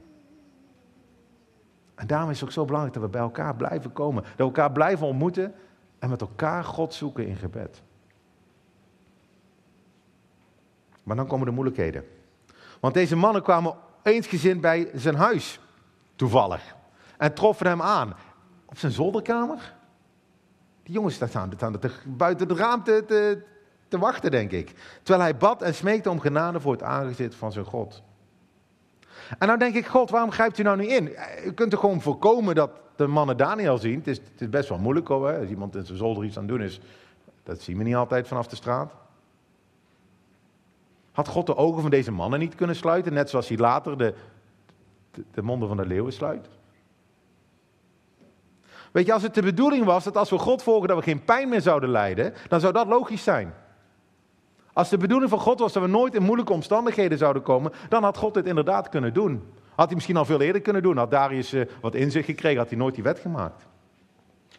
En 1.95 2.07
daarom 2.07 2.29
is 2.29 2.39
het 2.39 2.45
ook 2.47 2.53
zo 2.53 2.65
belangrijk 2.65 2.95
dat 2.95 3.03
we 3.03 3.09
bij 3.09 3.21
elkaar 3.21 3.55
blijven 3.55 3.93
komen. 3.93 4.23
Dat 4.23 4.33
we 4.37 4.43
elkaar 4.43 4.71
blijven 4.71 5.07
ontmoeten 5.07 5.53
en 5.99 6.09
met 6.09 6.21
elkaar 6.21 6.63
God 6.63 6.93
zoeken 6.93 7.27
in 7.27 7.35
gebed. 7.35 7.81
Maar 11.03 11.15
dan 11.15 11.27
komen 11.27 11.45
de 11.45 11.51
moeilijkheden. 11.51 12.05
Want 12.79 12.93
deze 12.93 13.15
mannen 13.15 13.43
kwamen 13.43 13.75
eensgezind 14.03 14.61
bij 14.61 14.89
zijn 14.93 15.15
huis, 15.15 15.59
toevallig. 16.15 16.75
En 17.17 17.33
troffen 17.33 17.67
hem 17.67 17.81
aan. 17.81 18.15
Op 18.65 18.77
zijn 18.77 18.91
zolderkamer. 18.91 19.73
Die 20.83 20.93
jongens 20.93 21.15
staan 21.15 21.53
buiten 22.05 22.47
het 22.47 22.57
raam 22.57 22.83
te, 22.83 23.03
te, 23.07 23.43
te 23.87 23.97
wachten, 23.97 24.31
denk 24.31 24.51
ik. 24.51 24.73
Terwijl 25.03 25.21
hij 25.21 25.37
bad 25.37 25.61
en 25.61 25.75
smeekte 25.75 26.09
om 26.09 26.19
genade 26.19 26.59
voor 26.59 26.71
het 26.71 26.83
aangezicht 26.83 27.35
van 27.35 27.51
zijn 27.51 27.65
God. 27.65 28.03
En 29.39 29.47
nou 29.47 29.59
denk 29.59 29.75
ik, 29.75 29.85
God, 29.85 30.09
waarom 30.09 30.31
grijpt 30.31 30.57
u 30.57 30.63
nou 30.63 30.77
niet 30.77 30.89
in? 30.89 31.15
U 31.45 31.51
kunt 31.51 31.73
er 31.73 31.79
gewoon 31.79 32.01
voorkomen 32.01 32.55
dat 32.55 32.71
de 32.95 33.07
mannen 33.07 33.37
Daniel 33.37 33.77
zien. 33.77 33.97
Het 33.97 34.07
is, 34.07 34.17
het 34.17 34.41
is 34.41 34.49
best 34.49 34.69
wel 34.69 34.77
moeilijk 34.77 35.07
hoor. 35.07 35.37
Als 35.37 35.49
iemand 35.49 35.75
in 35.75 35.85
zijn 35.85 35.97
zolder 35.97 36.23
iets 36.23 36.37
aan 36.37 36.43
het 36.43 36.51
doen 36.51 36.61
is, 36.61 36.79
dat 37.43 37.61
zien 37.61 37.77
we 37.77 37.83
niet 37.83 37.95
altijd 37.95 38.27
vanaf 38.27 38.47
de 38.47 38.55
straat. 38.55 38.93
Had 41.11 41.27
God 41.27 41.45
de 41.45 41.55
ogen 41.55 41.81
van 41.81 41.89
deze 41.89 42.11
mannen 42.11 42.39
niet 42.39 42.55
kunnen 42.55 42.75
sluiten, 42.75 43.13
net 43.13 43.29
zoals 43.29 43.47
hij 43.47 43.57
later 43.57 43.97
de, 43.97 44.13
de, 45.11 45.23
de 45.31 45.41
monden 45.41 45.67
van 45.67 45.77
de 45.77 45.85
leeuwen 45.85 46.13
sluit? 46.13 46.47
Weet 48.91 49.05
je, 49.05 49.13
als 49.13 49.23
het 49.23 49.33
de 49.33 49.41
bedoeling 49.41 49.85
was 49.85 50.03
dat 50.03 50.17
als 50.17 50.29
we 50.29 50.37
God 50.37 50.63
volgen 50.63 50.87
dat 50.87 50.97
we 50.97 51.03
geen 51.03 51.23
pijn 51.23 51.49
meer 51.49 51.61
zouden 51.61 51.89
lijden, 51.89 52.33
dan 52.47 52.59
zou 52.59 52.73
dat 52.73 52.87
logisch 52.87 53.23
zijn. 53.23 53.53
Als 54.73 54.89
de 54.89 54.97
bedoeling 54.97 55.29
van 55.29 55.39
God 55.39 55.59
was 55.59 55.73
dat 55.73 55.83
we 55.83 55.89
nooit 55.89 56.15
in 56.15 56.23
moeilijke 56.23 56.53
omstandigheden 56.53 57.17
zouden 57.17 57.41
komen, 57.41 57.71
dan 57.89 58.03
had 58.03 58.17
God 58.17 58.33
dit 58.33 58.45
inderdaad 58.45 58.89
kunnen 58.89 59.13
doen. 59.13 59.43
Had 59.75 59.85
hij 59.85 59.95
misschien 59.95 60.17
al 60.17 60.25
veel 60.25 60.41
eerder 60.41 60.61
kunnen 60.61 60.81
doen. 60.81 60.97
Had 60.97 61.11
Darius 61.11 61.53
uh, 61.53 61.65
wat 61.81 61.95
inzicht 61.95 62.25
gekregen, 62.25 62.57
had 62.57 62.69
hij 62.69 62.77
nooit 62.77 62.95
die 62.95 63.03
wet 63.03 63.19
gemaakt. 63.19 63.65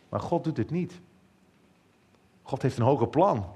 Maar 0.09 0.20
God 0.20 0.44
doet 0.44 0.57
het 0.57 0.70
niet. 0.70 1.00
God 2.42 2.62
heeft 2.62 2.76
een 2.76 2.85
hoger 2.85 3.09
plan. 3.09 3.46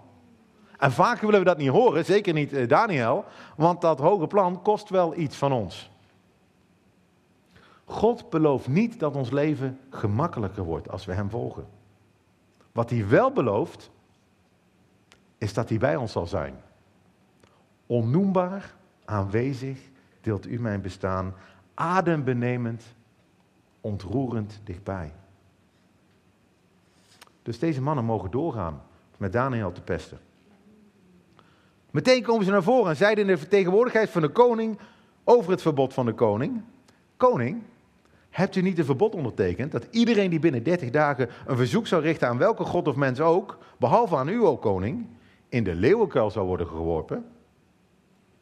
En 0.78 0.92
vaak 0.92 1.20
willen 1.20 1.38
we 1.38 1.44
dat 1.44 1.58
niet 1.58 1.68
horen, 1.68 2.04
zeker 2.04 2.32
niet 2.32 2.52
uh, 2.52 2.68
Daniel, 2.68 3.24
want 3.56 3.80
dat 3.80 3.98
hoge 3.98 4.26
plan 4.26 4.62
kost 4.62 4.88
wel 4.88 5.16
iets 5.16 5.36
van 5.36 5.52
ons. 5.52 5.90
God 7.84 8.30
belooft 8.30 8.68
niet 8.68 9.00
dat 9.00 9.16
ons 9.16 9.30
leven 9.30 9.78
gemakkelijker 9.90 10.62
wordt 10.62 10.90
als 10.90 11.04
we 11.04 11.12
Hem 11.12 11.30
volgen. 11.30 11.66
Wat 12.72 12.90
Hij 12.90 13.08
wel 13.08 13.32
belooft, 13.32 13.90
is 15.40 15.54
dat 15.54 15.68
hij 15.68 15.78
bij 15.78 15.96
ons 15.96 16.12
zal 16.12 16.26
zijn. 16.26 16.54
Onnoembaar, 17.86 18.74
aanwezig, 19.04 19.78
deelt 20.20 20.46
u 20.46 20.60
mijn 20.60 20.80
bestaan, 20.80 21.34
adembenemend, 21.74 22.85
ontroerend 23.80 24.61
dichtbij. 24.64 25.12
Dus 27.42 27.59
deze 27.59 27.83
mannen 27.83 28.04
mogen 28.04 28.30
doorgaan 28.30 28.83
met 29.16 29.33
Daniel 29.33 29.72
te 29.72 29.83
pesten. 29.83 30.18
Meteen 31.90 32.22
komen 32.22 32.44
ze 32.44 32.50
naar 32.50 32.62
voren 32.62 32.90
en 32.90 32.96
zeiden 32.96 33.24
in 33.24 33.30
de 33.30 33.38
vertegenwoordigheid 33.38 34.11
van 34.11 34.22
de 34.22 34.28
koning 34.28 34.78
over 35.24 35.50
het 35.50 35.62
verbod 35.62 35.94
van 35.94 36.06
de 36.06 36.14
koning: 36.14 36.62
Koning, 37.16 37.62
Hebt 38.30 38.56
u 38.56 38.62
niet 38.62 38.78
een 38.78 38.85
verbod 38.85 39.14
ondertekend 39.14 39.72
dat 39.72 39.87
iedereen 39.90 40.30
die 40.30 40.38
binnen 40.38 40.62
30 40.62 40.90
dagen 40.90 41.28
een 41.46 41.56
verzoek 41.56 41.87
zou 41.87 42.02
richten 42.02 42.28
aan 42.28 42.38
welke 42.38 42.64
god 42.64 42.88
of 42.88 42.96
mens 42.96 43.20
ook, 43.20 43.59
behalve 43.76 44.16
aan 44.16 44.28
u, 44.28 44.42
o 44.42 44.56
koning, 44.56 45.06
in 45.48 45.64
de 45.64 45.74
leeuwenkuil 45.74 46.30
zou 46.30 46.46
worden 46.46 46.66
geworpen? 46.66 47.24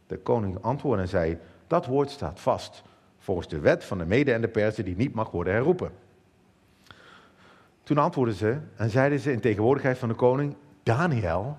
De 0.06 0.18
koning 0.18 0.62
antwoordde 0.62 1.02
en 1.02 1.08
zei: 1.08 1.38
Dat 1.66 1.86
woord 1.86 2.10
staat 2.10 2.40
vast, 2.40 2.82
volgens 3.28 3.48
de 3.48 3.60
wet 3.60 3.84
van 3.84 3.98
de 3.98 4.06
Mede 4.06 4.32
en 4.32 4.40
de 4.40 4.48
Persen 4.48 4.84
die 4.84 4.96
niet 4.96 5.14
mag 5.14 5.30
worden 5.30 5.52
herroepen. 5.52 5.90
Toen 7.82 7.98
antwoordden 7.98 8.34
ze 8.36 8.58
en 8.76 8.90
zeiden 8.90 9.18
ze 9.18 9.32
in 9.32 9.40
tegenwoordigheid 9.40 9.98
van 9.98 10.08
de 10.08 10.14
koning: 10.14 10.56
Daniel, 10.82 11.56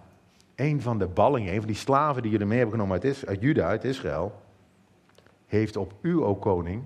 een 0.56 0.82
van 0.82 0.98
de 0.98 1.08
ballingen, 1.08 1.54
een 1.54 1.60
van 1.60 1.68
die 1.68 1.76
slaven 1.76 2.22
die 2.22 2.32
jullie 2.32 2.46
mee 2.46 2.58
hebben 2.58 2.76
genomen 2.76 3.02
uit, 3.02 3.24
uit 3.28 3.42
Juda, 3.42 3.68
uit 3.68 3.84
Israël, 3.84 4.42
heeft 5.46 5.78
op 5.78 5.94
u, 6.02 6.20
o 6.20 6.36
koning, 6.36 6.84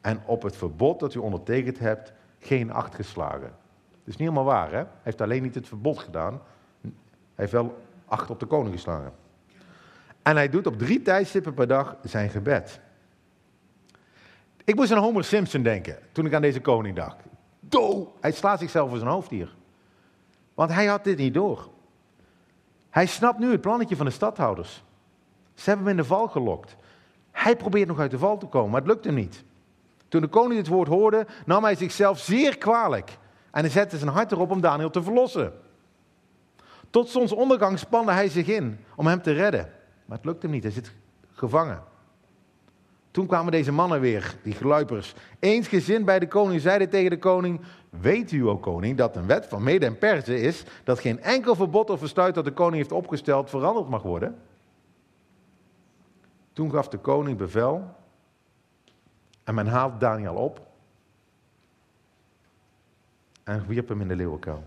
en 0.00 0.20
op 0.26 0.42
het 0.42 0.56
verbod 0.56 1.00
dat 1.00 1.14
u 1.14 1.18
ondertekend 1.18 1.78
hebt, 1.78 2.12
geen 2.38 2.72
acht 2.72 2.94
geslagen. 2.94 3.50
Dat 3.90 4.14
is 4.14 4.16
niet 4.16 4.28
helemaal 4.28 4.44
waar, 4.44 4.70
hè? 4.70 4.76
Hij 4.76 4.86
heeft 5.02 5.20
alleen 5.20 5.42
niet 5.42 5.54
het 5.54 5.68
verbod 5.68 5.98
gedaan. 5.98 6.40
Hij 6.80 6.90
heeft 7.34 7.52
wel 7.52 7.78
acht 8.06 8.30
op 8.30 8.40
de 8.40 8.46
koning 8.46 8.74
geslagen. 8.74 9.12
En 10.22 10.36
hij 10.36 10.48
doet 10.48 10.66
op 10.66 10.78
drie 10.78 11.02
tijdstippen 11.02 11.54
per 11.54 11.66
dag 11.66 11.96
zijn 12.02 12.30
gebed. 12.30 12.80
Ik 14.66 14.74
moest 14.74 14.92
aan 14.92 15.02
Homer 15.02 15.24
Simpson 15.24 15.62
denken 15.62 15.98
toen 16.12 16.26
ik 16.26 16.34
aan 16.34 16.42
deze 16.42 16.60
koning 16.60 16.96
dacht. 16.96 17.16
Do! 17.60 18.12
Hij 18.20 18.32
slaat 18.32 18.58
zichzelf 18.58 18.88
voor 18.88 18.98
zijn 18.98 19.10
hoofd 19.10 19.30
hier. 19.30 19.54
Want 20.54 20.72
hij 20.72 20.86
had 20.86 21.04
dit 21.04 21.18
niet 21.18 21.34
door. 21.34 21.68
Hij 22.90 23.06
snapt 23.06 23.38
nu 23.38 23.50
het 23.50 23.60
plannetje 23.60 23.96
van 23.96 24.06
de 24.06 24.12
stadhouders. 24.12 24.82
Ze 25.54 25.64
hebben 25.64 25.86
hem 25.86 25.96
in 25.96 26.02
de 26.02 26.08
val 26.08 26.28
gelokt. 26.28 26.76
Hij 27.30 27.56
probeert 27.56 27.88
nog 27.88 27.98
uit 27.98 28.10
de 28.10 28.18
val 28.18 28.38
te 28.38 28.46
komen, 28.46 28.70
maar 28.70 28.80
het 28.80 28.88
lukt 28.88 29.04
hem 29.04 29.14
niet. 29.14 29.44
Toen 30.08 30.20
de 30.20 30.28
koning 30.28 30.60
dit 30.60 30.68
woord 30.68 30.88
hoorde, 30.88 31.26
nam 31.44 31.64
hij 31.64 31.74
zichzelf 31.74 32.18
zeer 32.18 32.58
kwalijk. 32.58 33.18
En 33.50 33.60
hij 33.60 33.70
zette 33.70 33.98
zijn 33.98 34.10
hart 34.10 34.32
erop 34.32 34.50
om 34.50 34.60
Daniel 34.60 34.90
te 34.90 35.02
verlossen. 35.02 35.52
Tot 36.90 37.08
zonsondergang 37.08 37.78
spande 37.78 38.12
hij 38.12 38.28
zich 38.28 38.46
in 38.46 38.78
om 38.96 39.06
hem 39.06 39.22
te 39.22 39.32
redden. 39.32 39.72
Maar 40.04 40.16
het 40.16 40.26
lukt 40.26 40.42
hem 40.42 40.50
niet, 40.50 40.62
hij 40.62 40.72
zit 40.72 40.92
gevangen. 41.32 41.94
Toen 43.16 43.26
kwamen 43.26 43.52
deze 43.52 43.72
mannen 43.72 44.00
weer, 44.00 44.34
die 44.42 44.54
gluipers, 44.54 45.14
eensgezind 45.38 46.04
bij 46.04 46.18
de 46.18 46.28
koning, 46.28 46.60
zeiden 46.60 46.88
tegen 46.88 47.10
de 47.10 47.18
koning: 47.18 47.60
Weet 47.90 48.32
u, 48.32 48.46
o 48.46 48.58
koning, 48.58 48.96
dat 48.96 49.16
een 49.16 49.26
wet 49.26 49.46
van 49.46 49.62
Mede 49.62 49.86
en 49.86 49.98
Perzen 49.98 50.40
is 50.40 50.64
dat 50.84 50.98
geen 50.98 51.22
enkel 51.22 51.54
verbod 51.54 51.90
of 51.90 52.00
besluit 52.00 52.34
dat 52.34 52.44
de 52.44 52.52
koning 52.52 52.76
heeft 52.76 52.92
opgesteld 52.92 53.50
veranderd 53.50 53.88
mag 53.88 54.02
worden? 54.02 54.38
Toen 56.52 56.70
gaf 56.70 56.88
de 56.88 56.98
koning 56.98 57.38
bevel 57.38 57.94
en 59.44 59.54
men 59.54 59.66
haalde 59.66 59.98
Daniel 59.98 60.34
op 60.34 60.66
en 63.44 63.66
wierp 63.66 63.88
hem 63.88 64.00
in 64.00 64.08
de 64.08 64.16
leeuwenkuil. 64.16 64.64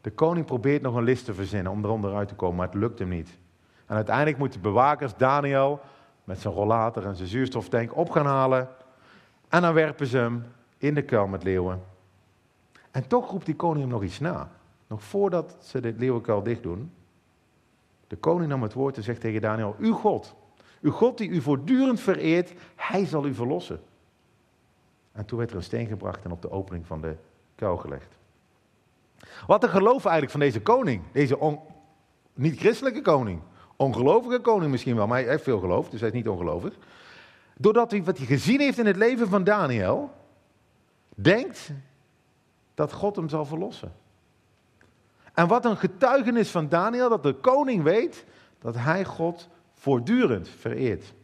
De 0.00 0.10
koning 0.10 0.46
probeert 0.46 0.82
nog 0.82 0.94
een 0.94 1.04
list 1.04 1.24
te 1.24 1.34
verzinnen 1.34 1.72
om 1.72 1.84
eronder 1.84 2.14
uit 2.14 2.28
te 2.28 2.34
komen, 2.34 2.56
maar 2.56 2.66
het 2.66 2.76
lukt 2.76 2.98
hem 2.98 3.08
niet. 3.08 3.38
En 3.86 3.96
uiteindelijk 3.96 4.38
moeten 4.38 4.60
bewakers 4.60 5.16
Daniel 5.16 5.80
met 6.28 6.40
zijn 6.40 6.54
rollator 6.54 7.06
en 7.06 7.16
zijn 7.16 7.28
zuurstoftank 7.28 7.96
op 7.96 8.10
gaan 8.10 8.26
halen. 8.26 8.68
En 9.48 9.62
dan 9.62 9.74
werpen 9.74 10.06
ze 10.06 10.16
hem 10.16 10.44
in 10.78 10.94
de 10.94 11.02
kuil 11.02 11.26
met 11.26 11.42
leeuwen. 11.42 11.82
En 12.90 13.06
toch 13.06 13.30
roept 13.30 13.46
die 13.46 13.56
koning 13.56 13.80
hem 13.80 13.88
nog 13.88 14.02
iets 14.02 14.18
na. 14.18 14.50
Nog 14.86 15.02
voordat 15.02 15.56
ze 15.60 15.80
de 15.80 15.94
leeuwenkuil 15.96 16.42
dicht 16.42 16.62
doen. 16.62 16.92
De 18.06 18.16
koning 18.16 18.50
nam 18.50 18.62
het 18.62 18.72
woord 18.72 18.96
en 18.96 19.02
zegt 19.02 19.20
tegen 19.20 19.40
Daniel: 19.40 19.76
Uw 19.78 19.92
God, 19.92 20.34
uw 20.80 20.90
God 20.90 21.18
die 21.18 21.28
u 21.28 21.40
voortdurend 21.40 22.00
vereert, 22.00 22.52
hij 22.76 23.04
zal 23.04 23.26
u 23.26 23.34
verlossen. 23.34 23.80
En 25.12 25.24
toen 25.24 25.38
werd 25.38 25.50
er 25.50 25.56
een 25.56 25.62
steen 25.62 25.86
gebracht 25.86 26.24
en 26.24 26.30
op 26.30 26.42
de 26.42 26.50
opening 26.50 26.86
van 26.86 27.00
de 27.00 27.16
kuil 27.54 27.76
gelegd. 27.76 28.18
Wat 29.46 29.62
een 29.62 29.68
geloof 29.68 30.02
eigenlijk 30.04 30.30
van 30.30 30.40
deze 30.40 30.62
koning, 30.62 31.02
deze 31.12 31.58
niet-christelijke 32.34 33.02
koning. 33.02 33.40
Ongelovige 33.80 34.38
koning 34.38 34.70
misschien 34.70 34.96
wel, 34.96 35.06
maar 35.06 35.18
hij 35.18 35.28
heeft 35.28 35.42
veel 35.42 35.60
geloof, 35.60 35.88
dus 35.88 36.00
hij 36.00 36.08
is 36.08 36.14
niet 36.14 36.28
ongelovig. 36.28 36.74
Doordat 37.56 37.90
hij 37.90 38.04
wat 38.04 38.16
hij 38.16 38.26
gezien 38.26 38.60
heeft 38.60 38.78
in 38.78 38.86
het 38.86 38.96
leven 38.96 39.28
van 39.28 39.44
Daniel, 39.44 40.10
denkt 41.14 41.70
dat 42.74 42.92
God 42.92 43.16
hem 43.16 43.28
zal 43.28 43.44
verlossen. 43.44 43.92
En 45.34 45.46
wat 45.46 45.64
een 45.64 45.76
getuigenis 45.76 46.50
van 46.50 46.68
Daniel, 46.68 47.08
dat 47.08 47.22
de 47.22 47.34
koning 47.34 47.82
weet 47.82 48.24
dat 48.58 48.74
hij 48.74 49.04
God 49.04 49.48
voortdurend 49.74 50.48
vereert. 50.48 51.14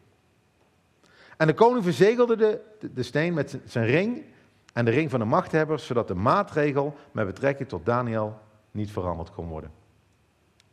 En 1.37 1.47
de 1.47 1.55
koning 1.55 1.85
verzegelde 1.85 2.37
de, 2.37 2.61
de, 2.95 3.03
steen 3.03 3.35
met 3.35 3.59
zijn 3.65 3.87
ring 3.87 4.25
en 4.73 4.85
de 4.85 4.91
ring 4.91 5.11
van 5.11 5.21
de 5.21 5.27
machthebbers, 5.27 5.87
zodat 5.87 6.09
de 6.09 6.15
maatregel 6.15 6.97
met 7.13 7.27
betrekking 7.27 7.69
tot 7.69 7.87
Daniel 7.87 8.39
niet 8.71 8.91
veranderd 8.91 9.31
kon 9.31 9.49
worden. 9.49 9.71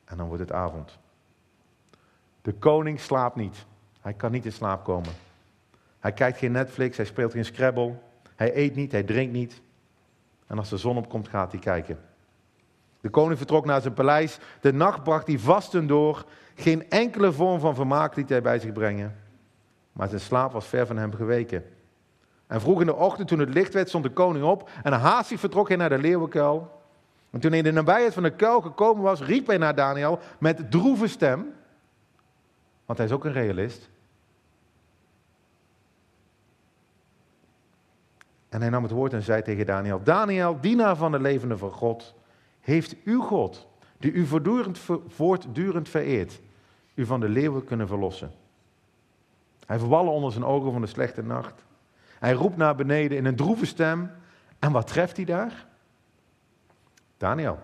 En 0.06 0.18
dan 0.18 0.28
wordt 0.28 0.42
het 0.42 0.52
avond. 0.52 1.00
De 2.42 2.54
koning 2.54 3.00
slaapt 3.00 3.36
niet. 3.36 3.66
Hij 4.02 4.14
kan 4.14 4.32
niet 4.32 4.46
in 4.46 4.52
slaap 4.52 4.84
komen. 4.84 5.12
Hij 6.00 6.12
kijkt 6.12 6.38
geen 6.38 6.52
Netflix, 6.52 6.98
hij 6.98 7.06
speelt 7.06 7.32
geen 7.32 7.46
Scrabble. 7.46 7.94
Hij 8.36 8.56
eet 8.56 8.76
niet, 8.76 8.92
hij 8.92 9.04
drinkt 9.04 9.34
niet. 9.34 9.62
En 10.48 10.58
als 10.58 10.70
de 10.70 10.78
zon 10.78 10.98
opkomt, 10.98 11.28
gaat 11.28 11.52
hij 11.52 11.62
kijken. 11.62 12.00
De 13.02 13.10
koning 13.10 13.38
vertrok 13.38 13.66
naar 13.66 13.82
zijn 13.82 13.94
paleis. 13.94 14.40
De 14.62 14.74
nacht 14.74 15.04
bracht 15.04 15.28
hij 15.28 15.40
vasten 15.40 15.88
door. 15.88 16.26
Geen 16.56 16.90
enkele 16.90 17.32
vorm 17.32 17.60
van 17.60 17.76
vermaak 17.76 18.16
liet 18.16 18.30
hij 18.30 18.42
bij 18.42 18.60
zich 18.60 18.72
brengen. 18.72 19.16
Maar 19.94 20.08
zijn 20.08 20.22
slaap 20.22 20.52
was 20.52 20.68
ver 20.68 20.88
van 20.88 20.98
hem 20.98 21.14
geweken. 21.14 21.64
En 22.48 22.62
vroeg 22.62 22.80
in 22.80 22.86
de 22.86 22.96
ochtend, 22.96 23.28
toen 23.28 23.40
het 23.40 23.54
licht 23.54 23.74
werd, 23.74 23.88
stond 23.88 24.04
de 24.04 24.10
koning 24.10 24.46
op. 24.46 24.70
En 24.84 24.94
haastig 24.94 25.40
vertrok 25.40 25.68
hij 25.68 25.78
naar 25.78 25.90
de 25.90 25.98
leeuwenkuil. 25.98 26.82
En 27.30 27.40
toen 27.40 27.50
hij 27.50 27.60
in 27.60 27.66
de 27.66 27.72
nabijheid 27.72 28.14
van 28.14 28.24
de 28.24 28.36
kuil 28.36 28.62
gekomen 28.62 29.04
was, 29.04 29.22
riep 29.22 29.48
hij 29.48 29.58
naar 29.58 29.76
Daniel 29.76 30.20
met 30.40 30.72
droeve 30.72 31.08
stem. 31.08 31.54
Want 32.92 33.04
hij 33.04 33.12
is 33.12 33.16
ook 33.16 33.26
een 33.26 33.42
realist. 33.42 33.90
En 38.50 38.62
hij 38.62 38.70
nam 38.70 38.84
het 38.84 38.92
woord 38.92 39.14
en 39.14 39.22
zei 39.22 39.42
tegen 39.42 39.66
Daniel: 39.66 40.04
Daniel, 40.04 40.60
dienaar 40.62 40.96
van 40.96 41.12
de 41.12 41.20
levende 41.20 41.58
van 41.58 41.72
God, 41.72 42.16
heeft 42.60 42.96
uw 43.04 43.22
God, 43.22 43.68
die 43.98 44.12
u 44.12 44.26
voortdurend, 45.08 45.90
vereert, 45.90 46.42
u 46.94 47.06
van 47.06 47.20
de 47.20 47.30
leeuwen 47.30 47.64
kunnen 47.64 47.88
verlossen? 47.88 48.32
Hij 49.66 49.80
verwallen 49.80 50.14
onder 50.14 50.32
zijn 50.32 50.46
ogen 50.46 50.72
van 50.72 50.82
de 50.82 50.88
slechte 50.88 51.24
nacht. 51.24 51.66
Hij 52.20 52.34
roept 52.34 52.58
naar 52.58 52.76
beneden 52.76 53.18
in 53.18 53.26
een 53.26 53.36
droeve 53.36 53.66
stem. 53.66 54.12
En 54.60 54.72
wat 54.72 54.88
treft 54.88 55.16
hij 55.16 55.26
daar? 55.26 55.68
Daniel, 57.18 57.60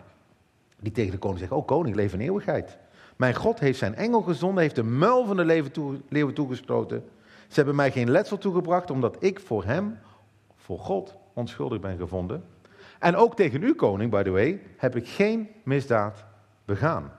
die 0.79 0.91
tegen 0.91 1.11
de 1.11 1.17
koning 1.17 1.39
zegt: 1.39 1.51
Oh, 1.51 1.65
koning, 1.65 1.95
leef 1.95 2.13
in 2.13 2.19
eeuwigheid. 2.19 2.77
Mijn 3.17 3.35
God 3.35 3.59
heeft 3.59 3.79
zijn 3.79 3.95
engel 3.95 4.21
gezonden, 4.21 4.61
heeft 4.61 4.75
de 4.75 4.83
muil 4.83 5.25
van 5.25 5.37
de 5.37 5.69
leeuwen 6.09 6.33
toegesloten. 6.33 7.09
Ze 7.47 7.53
hebben 7.53 7.75
mij 7.75 7.91
geen 7.91 8.11
letsel 8.11 8.37
toegebracht, 8.37 8.91
omdat 8.91 9.15
ik 9.19 9.39
voor 9.39 9.63
hem, 9.63 9.99
voor 10.55 10.79
God, 10.79 11.15
onschuldig 11.33 11.79
ben 11.79 11.97
gevonden. 11.97 12.43
En 12.99 13.15
ook 13.15 13.35
tegen 13.35 13.63
u, 13.63 13.73
koning, 13.73 14.11
by 14.11 14.23
the 14.23 14.29
way, 14.29 14.61
heb 14.77 14.95
ik 14.95 15.07
geen 15.07 15.49
misdaad 15.63 16.25
begaan. 16.65 17.11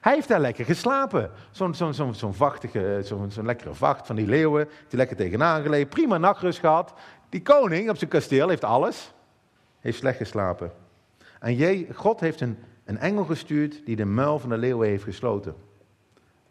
Hij 0.00 0.14
heeft 0.14 0.28
daar 0.28 0.40
lekker 0.40 0.64
geslapen. 0.64 1.30
Zo'n 1.50 1.74
zo'n 1.74 1.94
zo'n 1.94 2.14
zo'n 2.14 2.34
vachtige, 2.34 3.00
zo'n 3.04 3.30
lekkere 3.42 3.74
vacht 3.74 4.06
van 4.06 4.16
die 4.16 4.26
leeuwen, 4.26 4.68
die 4.88 4.98
lekker 4.98 5.16
tegenaan 5.16 5.62
gelegen, 5.62 5.88
prima 5.88 6.18
nachtrust 6.18 6.58
gehad. 6.58 6.92
Die 7.28 7.42
koning 7.42 7.90
op 7.90 7.96
zijn 7.96 8.10
kasteel 8.10 8.48
heeft 8.48 8.64
alles, 8.64 9.12
heeft 9.80 9.98
slecht 9.98 10.16
geslapen. 10.16 10.72
En 11.40 11.86
God 11.94 12.20
heeft 12.20 12.40
een 12.40 12.58
een 12.90 12.98
engel 12.98 13.24
gestuurd 13.24 13.86
die 13.86 13.96
de 13.96 14.04
muil 14.04 14.38
van 14.38 14.48
de 14.48 14.56
leeuwen 14.56 14.88
heeft 14.88 15.04
gesloten. 15.04 15.54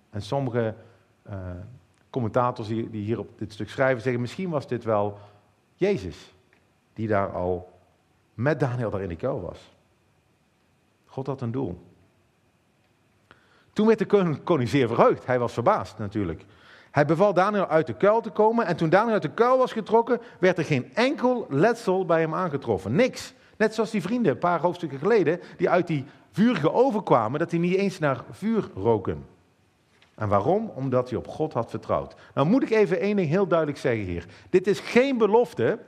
En 0.09 0.21
sommige 0.21 0.75
uh, 1.29 1.33
commentators 2.09 2.67
die, 2.67 2.89
die 2.89 3.03
hier 3.03 3.19
op 3.19 3.39
dit 3.39 3.53
stuk 3.53 3.69
schrijven 3.69 4.01
zeggen, 4.01 4.21
misschien 4.21 4.49
was 4.49 4.67
dit 4.67 4.83
wel 4.83 5.17
Jezus, 5.75 6.33
die 6.93 7.07
daar 7.07 7.31
al 7.31 7.71
met 8.33 8.59
Daniel 8.59 8.89
daar 8.89 9.01
in 9.01 9.09
de 9.09 9.15
kuil 9.15 9.41
was. 9.41 9.75
God 11.05 11.27
had 11.27 11.41
een 11.41 11.51
doel. 11.51 11.81
Toen 13.73 13.87
werd 13.87 13.99
de 13.99 14.39
koning 14.43 14.69
zeer 14.69 14.87
verheugd. 14.87 15.25
Hij 15.25 15.39
was 15.39 15.53
verbaasd 15.53 15.97
natuurlijk. 15.97 16.45
Hij 16.91 17.05
beval 17.05 17.33
Daniel 17.33 17.67
uit 17.67 17.87
de 17.87 17.95
kuil 17.95 18.21
te 18.21 18.29
komen. 18.29 18.65
En 18.65 18.75
toen 18.75 18.89
Daniel 18.89 19.13
uit 19.13 19.21
de 19.21 19.33
kuil 19.33 19.57
was 19.57 19.71
getrokken, 19.71 20.21
werd 20.39 20.57
er 20.57 20.65
geen 20.65 20.93
enkel 20.93 21.47
letsel 21.49 22.05
bij 22.05 22.21
hem 22.21 22.33
aangetroffen. 22.33 22.95
Niks. 22.95 23.33
Net 23.57 23.73
zoals 23.73 23.91
die 23.91 24.01
vrienden 24.01 24.31
een 24.31 24.37
paar 24.37 24.59
hoofdstukken 24.59 24.99
geleden, 24.99 25.39
die 25.57 25.69
uit 25.69 25.87
die 25.87 26.05
vurige 26.31 26.73
overkwamen, 26.73 27.39
dat 27.39 27.49
die 27.49 27.59
niet 27.59 27.75
eens 27.75 27.99
naar 27.99 28.23
vuur 28.31 28.69
roken. 28.75 29.25
En 30.15 30.27
waarom? 30.27 30.71
Omdat 30.75 31.09
hij 31.09 31.17
op 31.17 31.27
God 31.27 31.53
had 31.53 31.69
vertrouwd. 31.69 32.15
Nou 32.33 32.47
moet 32.47 32.63
ik 32.63 32.69
even 32.69 32.99
één 32.99 33.15
ding 33.15 33.29
heel 33.29 33.47
duidelijk 33.47 33.79
zeggen 33.79 34.05
hier. 34.05 34.25
Dit 34.49 34.67
is 34.67 34.79
geen 34.79 35.17
belofte. 35.17 35.79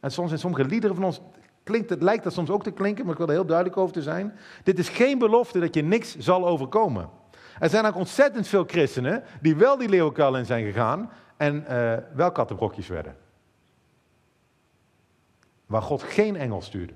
En 0.00 0.10
soms 0.10 0.30
in 0.30 0.38
sommige 0.38 0.64
liederen 0.64 0.96
van 0.96 1.04
ons 1.04 1.20
klinkt 1.62 1.90
het, 1.90 2.02
lijkt 2.02 2.24
dat 2.24 2.32
soms 2.32 2.50
ook 2.50 2.62
te 2.62 2.70
klinken, 2.70 3.04
maar 3.04 3.12
ik 3.12 3.18
wil 3.18 3.28
er 3.28 3.34
heel 3.34 3.46
duidelijk 3.46 3.76
over 3.76 3.92
te 3.92 4.02
zijn. 4.02 4.38
Dit 4.62 4.78
is 4.78 4.88
geen 4.88 5.18
belofte 5.18 5.58
dat 5.58 5.74
je 5.74 5.82
niks 5.82 6.16
zal 6.18 6.46
overkomen. 6.46 7.10
Er 7.58 7.68
zijn 7.68 7.84
ook 7.86 7.96
ontzettend 7.96 8.46
veel 8.46 8.64
christenen 8.64 9.22
die 9.40 9.56
wel 9.56 9.76
die 9.76 9.88
leeuwenkuil 9.88 10.36
in 10.36 10.46
zijn 10.46 10.64
gegaan 10.64 11.10
en 11.36 11.64
uh, 11.68 11.96
wel 12.14 12.32
kattenbrokjes 12.32 12.88
werden. 12.88 13.16
waar 15.66 15.82
God 15.82 16.02
geen 16.02 16.36
engel 16.36 16.62
stuurde. 16.62 16.92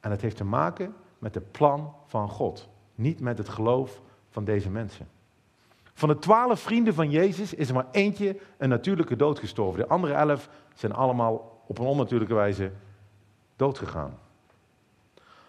En 0.00 0.10
het 0.10 0.20
heeft 0.20 0.36
te 0.36 0.44
maken 0.44 0.94
met 1.18 1.34
het 1.34 1.50
plan 1.50 1.94
van 2.06 2.28
God, 2.28 2.68
niet 2.94 3.20
met 3.20 3.38
het 3.38 3.48
geloof 3.48 4.00
van 4.30 4.44
deze 4.44 4.70
mensen. 4.70 5.08
Van 5.94 6.08
de 6.08 6.18
twaalf 6.18 6.60
vrienden 6.60 6.94
van 6.94 7.10
Jezus 7.10 7.54
is 7.54 7.68
er 7.68 7.74
maar 7.74 7.86
eentje 7.90 8.36
een 8.58 8.68
natuurlijke 8.68 9.16
dood 9.16 9.38
gestorven. 9.38 9.80
De 9.80 9.88
andere 9.88 10.12
elf 10.12 10.48
zijn 10.74 10.92
allemaal 10.92 11.62
op 11.66 11.78
een 11.78 11.86
onnatuurlijke 11.86 12.34
wijze 12.34 12.70
doodgegaan. 13.56 14.18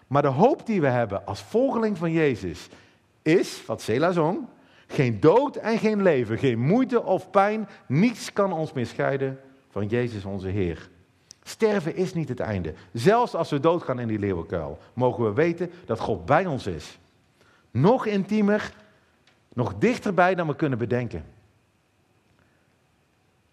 Maar 0.06 0.22
de 0.22 0.28
hoop 0.28 0.66
die 0.66 0.80
we 0.80 0.86
hebben 0.86 1.26
als 1.26 1.42
volgeling 1.42 1.98
van 1.98 2.12
Jezus 2.12 2.68
is, 3.22 3.66
wat 3.66 3.82
Sela 3.82 4.12
zong, 4.12 4.46
geen 4.86 5.20
dood 5.20 5.56
en 5.56 5.78
geen 5.78 6.02
leven, 6.02 6.38
geen 6.38 6.58
moeite 6.58 7.02
of 7.02 7.30
pijn, 7.30 7.68
niets 7.86 8.32
kan 8.32 8.52
ons 8.52 8.72
meer 8.72 8.86
scheiden 8.86 9.40
van 9.68 9.86
Jezus 9.86 10.24
onze 10.24 10.48
Heer. 10.48 10.90
Sterven 11.42 11.96
is 11.96 12.14
niet 12.14 12.28
het 12.28 12.40
einde. 12.40 12.74
Zelfs 12.92 13.34
als 13.34 13.50
we 13.50 13.60
doodgaan 13.60 13.98
in 13.98 14.08
die 14.08 14.18
leeuwenkuil, 14.18 14.78
mogen 14.92 15.24
we 15.24 15.32
weten 15.32 15.70
dat 15.84 16.00
God 16.00 16.26
bij 16.26 16.46
ons 16.46 16.66
is. 16.66 16.98
Nog 17.70 18.06
intiemer, 18.06 18.74
nog 19.52 19.74
dichterbij 19.78 20.34
dan 20.34 20.46
we 20.46 20.56
kunnen 20.56 20.78
bedenken. 20.78 21.24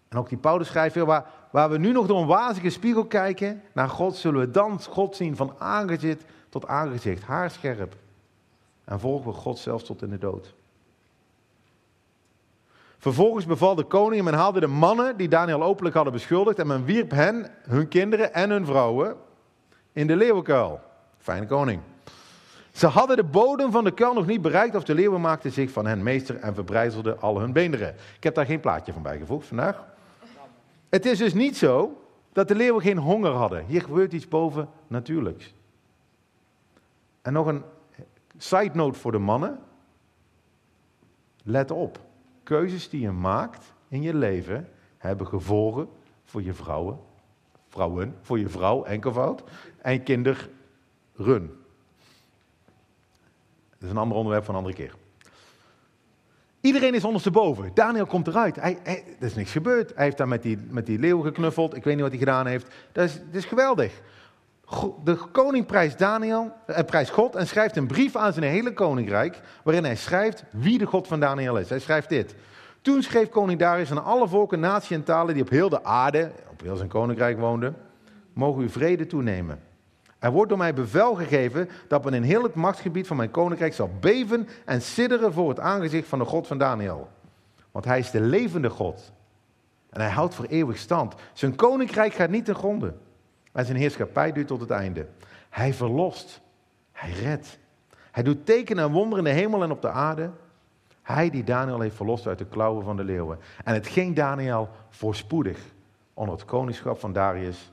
En 0.08 0.18
ook 0.18 0.28
die 0.28 0.38
Paulus 0.38 0.66
schrijft 0.66 0.96
waar, 0.96 1.26
waar 1.50 1.70
we 1.70 1.78
nu 1.78 1.92
nog 1.92 2.06
door 2.06 2.20
een 2.20 2.26
wazige 2.26 2.70
spiegel 2.70 3.06
kijken 3.06 3.62
naar 3.72 3.88
God, 3.88 4.16
zullen 4.16 4.40
we 4.40 4.50
dan 4.50 4.82
God 4.82 5.16
zien 5.16 5.36
van 5.36 5.54
aangezicht 5.58 6.24
tot 6.48 6.66
aangezicht, 6.66 7.22
haarscherp. 7.22 7.96
En 8.84 9.00
volgen 9.00 9.30
we 9.30 9.36
God 9.36 9.58
zelfs 9.58 9.84
tot 9.84 10.02
in 10.02 10.10
de 10.10 10.18
dood. 10.18 10.54
Vervolgens 13.00 13.46
beval 13.46 13.74
de 13.74 13.84
koning 13.84 14.18
en 14.18 14.24
men 14.24 14.34
haalde 14.34 14.60
de 14.60 14.66
mannen 14.66 15.16
die 15.16 15.28
Daniel 15.28 15.62
openlijk 15.62 15.94
hadden 15.94 16.12
beschuldigd 16.12 16.58
en 16.58 16.66
men 16.66 16.84
wierp 16.84 17.10
hen, 17.10 17.50
hun 17.62 17.88
kinderen 17.88 18.34
en 18.34 18.50
hun 18.50 18.66
vrouwen 18.66 19.16
in 19.92 20.06
de 20.06 20.16
leeuwenkuil. 20.16 20.80
Fijne 21.18 21.46
koning. 21.46 21.80
Ze 22.72 22.86
hadden 22.86 23.16
de 23.16 23.24
bodem 23.24 23.70
van 23.70 23.84
de 23.84 23.90
kuil 23.90 24.14
nog 24.14 24.26
niet 24.26 24.42
bereikt 24.42 24.74
of 24.74 24.84
de 24.84 24.94
leeuwen 24.94 25.20
maakten 25.20 25.52
zich 25.52 25.70
van 25.70 25.86
hen 25.86 26.02
meester 26.02 26.36
en 26.36 26.54
verbrijzelden 26.54 27.20
al 27.20 27.40
hun 27.40 27.52
beenderen. 27.52 27.94
Ik 28.16 28.22
heb 28.22 28.34
daar 28.34 28.46
geen 28.46 28.60
plaatje 28.60 28.92
van 28.92 29.02
bijgevoegd 29.02 29.46
vandaag. 29.46 29.84
Het 30.88 31.06
is 31.06 31.18
dus 31.18 31.34
niet 31.34 31.56
zo 31.56 32.02
dat 32.32 32.48
de 32.48 32.54
leeuwen 32.54 32.82
geen 32.82 32.98
honger 32.98 33.32
hadden. 33.32 33.64
Hier 33.64 33.82
gebeurt 33.82 34.12
iets 34.12 34.28
boven 34.28 34.68
natuurlijks. 34.86 35.54
En 37.22 37.32
nog 37.32 37.46
een 37.46 37.62
side 38.36 38.70
note 38.74 38.98
voor 38.98 39.12
de 39.12 39.18
mannen. 39.18 39.58
Let 41.42 41.70
op. 41.70 42.08
Keuzes 42.50 42.88
die 42.88 43.00
je 43.00 43.10
maakt 43.10 43.72
in 43.88 44.02
je 44.02 44.14
leven 44.14 44.68
hebben 44.98 45.26
gevolgen 45.26 45.88
voor 46.24 46.42
je 46.42 46.52
vrouwen, 46.52 46.98
vrouwen, 47.68 48.16
voor 48.20 48.38
je 48.38 48.48
vrouw, 48.48 48.84
enkelvoud, 48.84 49.42
en 49.82 50.02
kinderen. 50.02 50.50
Dat 51.16 51.48
is 53.78 53.90
een 53.90 53.96
ander 53.96 54.16
onderwerp 54.16 54.44
van 54.44 54.54
een 54.54 54.60
andere 54.60 54.78
keer. 54.78 54.94
Iedereen 56.60 56.94
is 56.94 57.04
ondersteboven. 57.04 57.70
Daniel 57.74 58.06
komt 58.06 58.26
eruit. 58.26 58.56
Hij, 58.56 58.78
hij, 58.82 59.04
er 59.18 59.26
is 59.26 59.34
niks 59.34 59.52
gebeurd. 59.52 59.92
Hij 59.94 60.04
heeft 60.04 60.16
daar 60.16 60.28
met 60.28 60.42
die, 60.42 60.58
met 60.68 60.86
die 60.86 60.98
leeuw 60.98 61.20
geknuffeld. 61.20 61.76
Ik 61.76 61.84
weet 61.84 61.94
niet 61.94 62.02
wat 62.02 62.12
hij 62.12 62.20
gedaan 62.20 62.46
heeft. 62.46 62.74
Dat 62.92 63.04
is, 63.04 63.14
dat 63.14 63.34
is 63.34 63.44
geweldig. 63.44 64.00
De 65.04 65.16
koning 65.32 65.66
prijst 65.66 65.98
Daniel, 65.98 66.52
eh, 66.66 66.84
prijst 66.84 67.10
God 67.10 67.34
en 67.34 67.46
schrijft 67.46 67.76
een 67.76 67.86
brief 67.86 68.16
aan 68.16 68.32
zijn 68.32 68.44
hele 68.44 68.72
koninkrijk, 68.72 69.40
waarin 69.62 69.84
hij 69.84 69.96
schrijft 69.96 70.44
wie 70.50 70.78
de 70.78 70.86
God 70.86 71.06
van 71.06 71.20
Daniel 71.20 71.58
is. 71.58 71.68
Hij 71.68 71.78
schrijft 71.78 72.08
dit. 72.08 72.34
Toen 72.82 73.02
schreef 73.02 73.28
koning 73.28 73.58
Darius 73.58 73.90
aan 73.90 74.04
alle 74.04 74.28
volken, 74.28 74.60
naties 74.60 74.90
en 74.90 75.04
talen 75.04 75.34
die 75.34 75.42
op 75.42 75.50
heel 75.50 75.68
de 75.68 75.84
aarde, 75.84 76.30
op 76.50 76.60
heel 76.60 76.76
zijn 76.76 76.88
koninkrijk 76.88 77.38
woonden, 77.38 77.76
mogen 78.32 78.62
u 78.62 78.68
vrede 78.68 79.06
toenemen. 79.06 79.60
Er 80.18 80.30
wordt 80.30 80.48
door 80.48 80.58
mij 80.58 80.74
bevel 80.74 81.14
gegeven 81.14 81.68
dat 81.88 82.04
men 82.04 82.14
in 82.14 82.22
heel 82.22 82.42
het 82.42 82.54
machtsgebied 82.54 83.06
van 83.06 83.16
mijn 83.16 83.30
koninkrijk 83.30 83.74
zal 83.74 83.90
beven 84.00 84.48
en 84.64 84.82
sidderen 84.82 85.32
voor 85.32 85.48
het 85.48 85.60
aangezicht 85.60 86.08
van 86.08 86.18
de 86.18 86.24
God 86.24 86.46
van 86.46 86.58
Daniel. 86.58 87.08
Want 87.70 87.84
hij 87.84 87.98
is 87.98 88.10
de 88.10 88.20
levende 88.20 88.70
God. 88.70 89.12
En 89.90 90.00
hij 90.00 90.10
houdt 90.10 90.34
voor 90.34 90.44
eeuwig 90.44 90.78
stand. 90.78 91.14
Zijn 91.32 91.56
koninkrijk 91.56 92.12
gaat 92.12 92.30
niet 92.30 92.44
ten 92.44 92.54
gronde. 92.54 92.94
En 93.52 93.64
zijn 93.64 93.78
heerschappij 93.78 94.32
duurt 94.32 94.46
tot 94.46 94.60
het 94.60 94.70
einde. 94.70 95.06
Hij 95.48 95.74
verlost. 95.74 96.40
Hij 96.92 97.10
redt. 97.10 97.58
Hij 98.10 98.22
doet 98.22 98.46
tekenen 98.46 98.84
en 98.84 98.92
wonderen 98.92 99.26
in 99.26 99.34
de 99.34 99.40
hemel 99.40 99.62
en 99.62 99.70
op 99.70 99.82
de 99.82 99.90
aarde. 99.90 100.30
Hij 101.02 101.30
die 101.30 101.44
Daniel 101.44 101.80
heeft 101.80 101.96
verlost 101.96 102.26
uit 102.26 102.38
de 102.38 102.46
klauwen 102.46 102.84
van 102.84 102.96
de 102.96 103.04
leeuwen. 103.04 103.38
En 103.64 103.74
het 103.74 103.86
ging 103.86 104.16
Daniel 104.16 104.68
voorspoedig 104.88 105.58
onder 106.14 106.34
het 106.34 106.44
koningschap 106.44 106.98
van 106.98 107.12
Darius. 107.12 107.72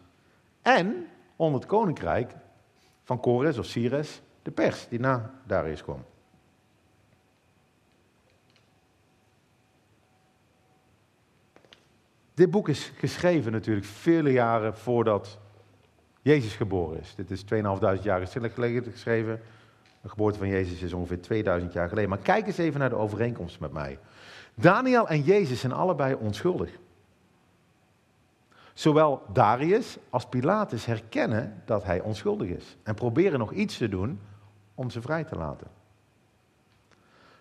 En 0.62 1.08
onder 1.36 1.60
het 1.60 1.70
koninkrijk 1.70 2.34
van 3.04 3.20
Kores 3.20 3.58
of 3.58 3.66
Cyrus, 3.66 4.22
de 4.42 4.52
pers 4.52 4.88
die 4.88 5.00
na 5.00 5.34
Darius 5.46 5.84
kwam. 5.84 6.04
Dit 12.34 12.52
boek 12.52 12.70
is 12.70 12.92
geschreven 12.96 13.52
natuurlijk 13.52 13.86
vele 13.86 14.32
jaren 14.32 14.78
voordat 14.78 15.40
Jezus 16.28 16.56
geboren 16.56 17.00
is. 17.00 17.16
Dit 17.16 17.32
is 17.32 17.44
2.500 17.44 18.02
jaar 18.02 18.28
geleden 18.28 18.92
geschreven. 18.92 19.42
De 20.02 20.10
geboorte 20.10 20.38
van 20.38 20.48
Jezus 20.48 20.82
is 20.82 20.94
ongeveer 20.94 21.22
2000 21.22 21.74
jaar 21.74 21.90
geleden. 21.90 22.10
Maar 22.10 22.20
kijk 22.20 22.48
eens 22.48 22.58
even 22.58 22.80
naar 22.80 22.90
de 22.90 22.96
overeenkomst 22.96 23.60
met 23.60 23.72
mij. 23.72 24.00
Daniel 24.54 25.08
en 25.08 25.22
Jezus 25.22 25.60
zijn 25.60 25.74
allebei 25.74 26.14
onschuldig. 26.14 26.70
Zowel 28.74 29.22
Darius 29.34 29.98
als 30.10 30.26
Pilatus 30.26 30.86
herkennen 30.86 31.62
dat 31.66 31.84
hij 31.84 32.02
onschuldig 32.02 32.48
is 32.48 32.78
en 32.84 32.96
proberen 32.96 33.40
nog 33.40 33.52
iets 33.52 33.78
te 33.78 33.90
doen 33.90 34.20
om 34.76 34.90
ze 34.90 35.02
vrij 35.02 35.24
te 35.24 35.36
laten. 35.36 35.68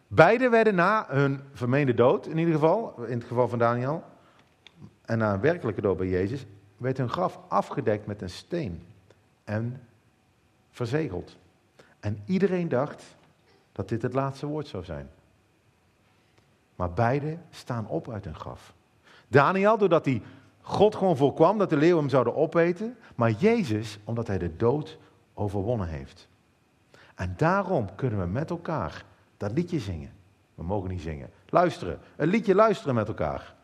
Beiden 0.06 0.50
werden 0.50 0.74
na 0.74 1.06
hun 1.08 1.40
vermeende 1.52 1.94
dood, 1.94 2.26
in 2.26 2.38
ieder 2.38 2.54
geval, 2.54 3.04
in 3.04 3.18
het 3.18 3.26
geval 3.26 3.48
van 3.48 3.58
Daniel, 3.58 4.04
en 5.04 5.18
na 5.18 5.32
een 5.32 5.40
werkelijke 5.40 5.80
dood 5.80 5.96
bij 5.96 6.08
Jezus, 6.08 6.46
werd 6.76 6.96
hun 6.96 7.10
graf 7.10 7.38
afgedekt 7.48 8.06
met 8.06 8.22
een 8.22 8.30
steen 8.30 8.86
en 9.44 9.82
verzegeld. 10.70 11.36
En 12.00 12.22
iedereen 12.24 12.68
dacht 12.68 13.16
dat 13.72 13.88
dit 13.88 14.02
het 14.02 14.12
laatste 14.14 14.46
woord 14.46 14.68
zou 14.68 14.84
zijn. 14.84 15.08
Maar 16.76 16.92
beide 16.92 17.38
staan 17.50 17.88
op 17.88 18.10
uit 18.10 18.24
hun 18.24 18.34
graf. 18.34 18.74
Daniel, 19.28 19.78
doordat 19.78 20.04
hij 20.04 20.22
God 20.60 20.94
gewoon 20.94 21.16
voorkwam 21.16 21.58
dat 21.58 21.70
de 21.70 21.76
leeuwen 21.76 22.00
hem 22.00 22.08
zouden 22.08 22.36
opeten. 22.36 22.96
Maar 23.14 23.30
Jezus, 23.30 23.98
omdat 24.04 24.26
hij 24.26 24.38
de 24.38 24.56
dood 24.56 24.98
overwonnen 25.34 25.88
heeft. 25.88 26.28
En 27.14 27.34
daarom 27.36 27.94
kunnen 27.94 28.20
we 28.20 28.26
met 28.26 28.50
elkaar 28.50 29.04
dat 29.36 29.52
liedje 29.52 29.80
zingen. 29.80 30.12
We 30.54 30.62
mogen 30.62 30.90
niet 30.90 31.00
zingen. 31.00 31.30
Luisteren. 31.48 31.98
Een 32.16 32.28
liedje 32.28 32.54
luisteren 32.54 32.94
met 32.94 33.08
elkaar. 33.08 33.54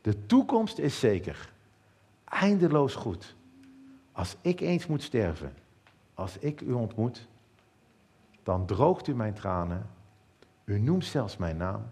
De 0.00 0.26
toekomst 0.26 0.78
is 0.78 0.98
zeker. 0.98 1.52
Eindeloos 2.32 2.94
goed. 2.94 3.34
Als 4.12 4.36
ik 4.40 4.60
eens 4.60 4.86
moet 4.86 5.02
sterven, 5.02 5.54
als 6.14 6.38
ik 6.38 6.60
u 6.60 6.72
ontmoet, 6.72 7.28
dan 8.42 8.66
droogt 8.66 9.06
u 9.06 9.14
mijn 9.14 9.34
tranen. 9.34 9.90
U 10.64 10.78
noemt 10.78 11.04
zelfs 11.04 11.36
mijn 11.36 11.56
naam. 11.56 11.82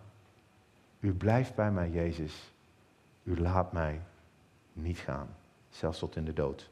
U 1.00 1.14
blijft 1.14 1.55
bij 1.55 1.70
mij, 1.70 1.90
Jezus. 1.90 2.53
U 3.22 3.40
laat 3.40 3.72
mij 3.72 4.00
niet 4.72 4.98
gaan, 4.98 5.29
zelfs 5.68 5.98
tot 5.98 6.16
in 6.16 6.24
de 6.24 6.33
dood. 6.33 6.70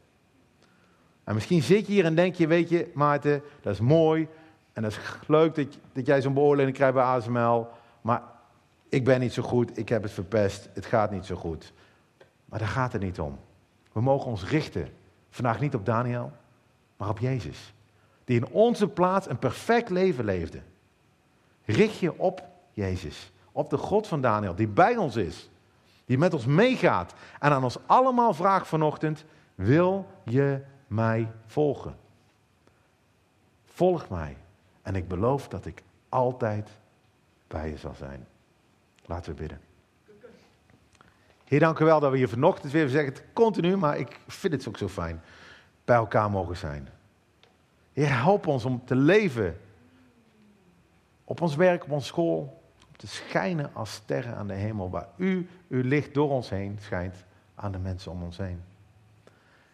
En 1.24 1.34
misschien 1.34 1.62
zit 1.62 1.86
je 1.86 1.92
hier 1.92 2.04
en 2.04 2.14
denk 2.14 2.34
je, 2.34 2.46
weet 2.46 2.68
je, 2.68 2.90
Maarten, 2.94 3.42
dat 3.60 3.72
is 3.72 3.80
mooi 3.80 4.28
en 4.72 4.82
dat 4.82 4.90
is 4.90 5.00
leuk 5.26 5.54
dat, 5.54 5.78
dat 5.92 6.06
jij 6.06 6.22
zo'n 6.22 6.34
beoordeling 6.34 6.76
krijgt 6.76 6.94
bij 6.94 7.04
ASML, 7.04 7.68
maar 8.00 8.22
ik 8.88 9.04
ben 9.04 9.20
niet 9.20 9.32
zo 9.32 9.42
goed, 9.42 9.78
ik 9.78 9.88
heb 9.88 10.02
het 10.02 10.12
verpest, 10.12 10.68
het 10.72 10.86
gaat 10.86 11.10
niet 11.10 11.26
zo 11.26 11.36
goed. 11.36 11.72
Maar 12.44 12.58
daar 12.58 12.68
gaat 12.68 12.92
het 12.92 13.02
niet 13.02 13.20
om. 13.20 13.38
We 13.98 14.04
mogen 14.04 14.30
ons 14.30 14.44
richten, 14.44 14.88
vandaag 15.30 15.60
niet 15.60 15.74
op 15.74 15.86
Daniel, 15.86 16.32
maar 16.96 17.08
op 17.08 17.18
Jezus, 17.18 17.74
die 18.24 18.36
in 18.36 18.48
onze 18.48 18.88
plaats 18.88 19.28
een 19.28 19.38
perfect 19.38 19.88
leven 19.88 20.24
leefde. 20.24 20.60
Richt 21.64 21.98
je 21.98 22.18
op 22.18 22.42
Jezus, 22.72 23.32
op 23.52 23.70
de 23.70 23.76
God 23.76 24.06
van 24.06 24.20
Daniel, 24.20 24.54
die 24.54 24.66
bij 24.66 24.96
ons 24.96 25.16
is 25.16 25.48
die 26.04 26.18
met 26.18 26.34
ons 26.34 26.46
meegaat 26.46 27.14
en 27.38 27.52
aan 27.52 27.64
ons 27.64 27.78
allemaal 27.86 28.34
vraagt 28.34 28.68
vanochtend, 28.68 29.24
wil 29.54 30.06
je 30.24 30.60
mij 30.86 31.32
volgen? 31.46 31.96
Volg 33.64 34.08
mij 34.08 34.36
en 34.82 34.94
ik 34.94 35.08
beloof 35.08 35.48
dat 35.48 35.66
ik 35.66 35.82
altijd 36.08 36.68
bij 37.46 37.70
je 37.70 37.76
zal 37.76 37.94
zijn. 37.94 38.26
Laten 39.06 39.34
we 39.34 39.40
bidden. 39.40 39.67
Heer, 41.48 41.60
dank 41.60 41.78
u 41.78 41.84
wel 41.84 42.00
dat 42.00 42.10
we 42.10 42.16
hier 42.16 42.28
vanochtend 42.28 42.72
weer 42.72 42.88
zeggen, 42.88 43.12
het 43.12 43.24
continu, 43.32 43.76
maar 43.76 43.98
ik 43.98 44.20
vind 44.26 44.52
het 44.52 44.68
ook 44.68 44.78
zo 44.78 44.88
fijn, 44.88 45.22
bij 45.84 45.96
elkaar 45.96 46.30
mogen 46.30 46.56
zijn. 46.56 46.88
Heer, 47.92 48.20
help 48.22 48.46
ons 48.46 48.64
om 48.64 48.84
te 48.84 48.94
leven 48.94 49.56
op 51.24 51.40
ons 51.40 51.56
werk, 51.56 51.84
op 51.84 51.90
onze 51.90 52.06
school, 52.06 52.62
te 52.96 53.06
schijnen 53.06 53.70
als 53.74 53.92
sterren 53.92 54.36
aan 54.36 54.46
de 54.46 54.54
hemel, 54.54 54.90
waar 54.90 55.08
u 55.16 55.48
uw 55.68 55.82
licht 55.82 56.14
door 56.14 56.30
ons 56.30 56.50
heen 56.50 56.78
schijnt 56.80 57.24
aan 57.54 57.72
de 57.72 57.78
mensen 57.78 58.12
om 58.12 58.22
ons 58.22 58.36
heen. 58.36 58.62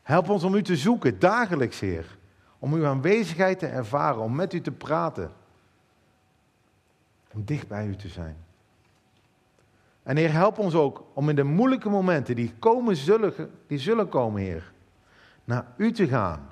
Help 0.03 0.29
ons 0.29 0.43
om 0.43 0.55
u 0.55 0.63
te 0.63 0.77
zoeken, 0.77 1.19
dagelijks, 1.19 1.81
Heer. 1.81 2.19
Om 2.59 2.75
uw 2.75 2.87
aanwezigheid 2.87 3.59
te 3.59 3.67
ervaren, 3.67 4.23
om 4.23 4.35
met 4.35 4.53
u 4.53 4.61
te 4.61 4.73
praten. 4.73 5.33
Om 7.33 7.45
dicht 7.45 7.69
bij 7.69 7.87
u 7.87 7.97
te 7.97 8.09
zijn. 8.09 8.44
En 10.05 10.17
Heer, 10.17 10.33
help 10.33 10.59
ons 10.59 10.75
ook 10.75 11.05
om 11.15 11.29
in 11.29 11.37
de 11.37 11.43
moeilijke 11.43 11.89
momenten 11.89 12.37
die 12.37 12.55
komen 12.59 12.97
zullen, 12.97 13.51
die 13.67 13.79
zullen 13.79 14.09
komen, 14.09 14.43
Heer, 14.43 14.73
naar 15.45 15.67
u 15.77 15.93
te 15.93 16.09
gaan. 16.09 16.49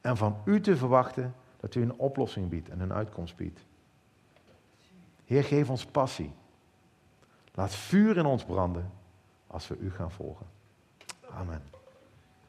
En 0.00 0.16
van 0.16 0.36
u 0.44 0.60
te 0.60 0.76
verwachten 0.76 1.34
dat 1.60 1.74
u 1.74 1.82
een 1.82 1.98
oplossing 1.98 2.48
biedt 2.48 2.68
en 2.68 2.80
een 2.80 2.92
uitkomst 2.92 3.36
biedt. 3.36 3.60
Heer, 5.24 5.44
geef 5.44 5.70
ons 5.70 5.86
passie. 5.86 6.32
Laat 7.54 7.74
vuur 7.74 8.16
in 8.16 8.26
ons 8.26 8.44
branden 8.44 8.90
als 9.46 9.68
we 9.68 9.78
u 9.78 9.90
gaan 9.90 10.10
volgen. 10.10 10.46
Amen. 11.30 11.77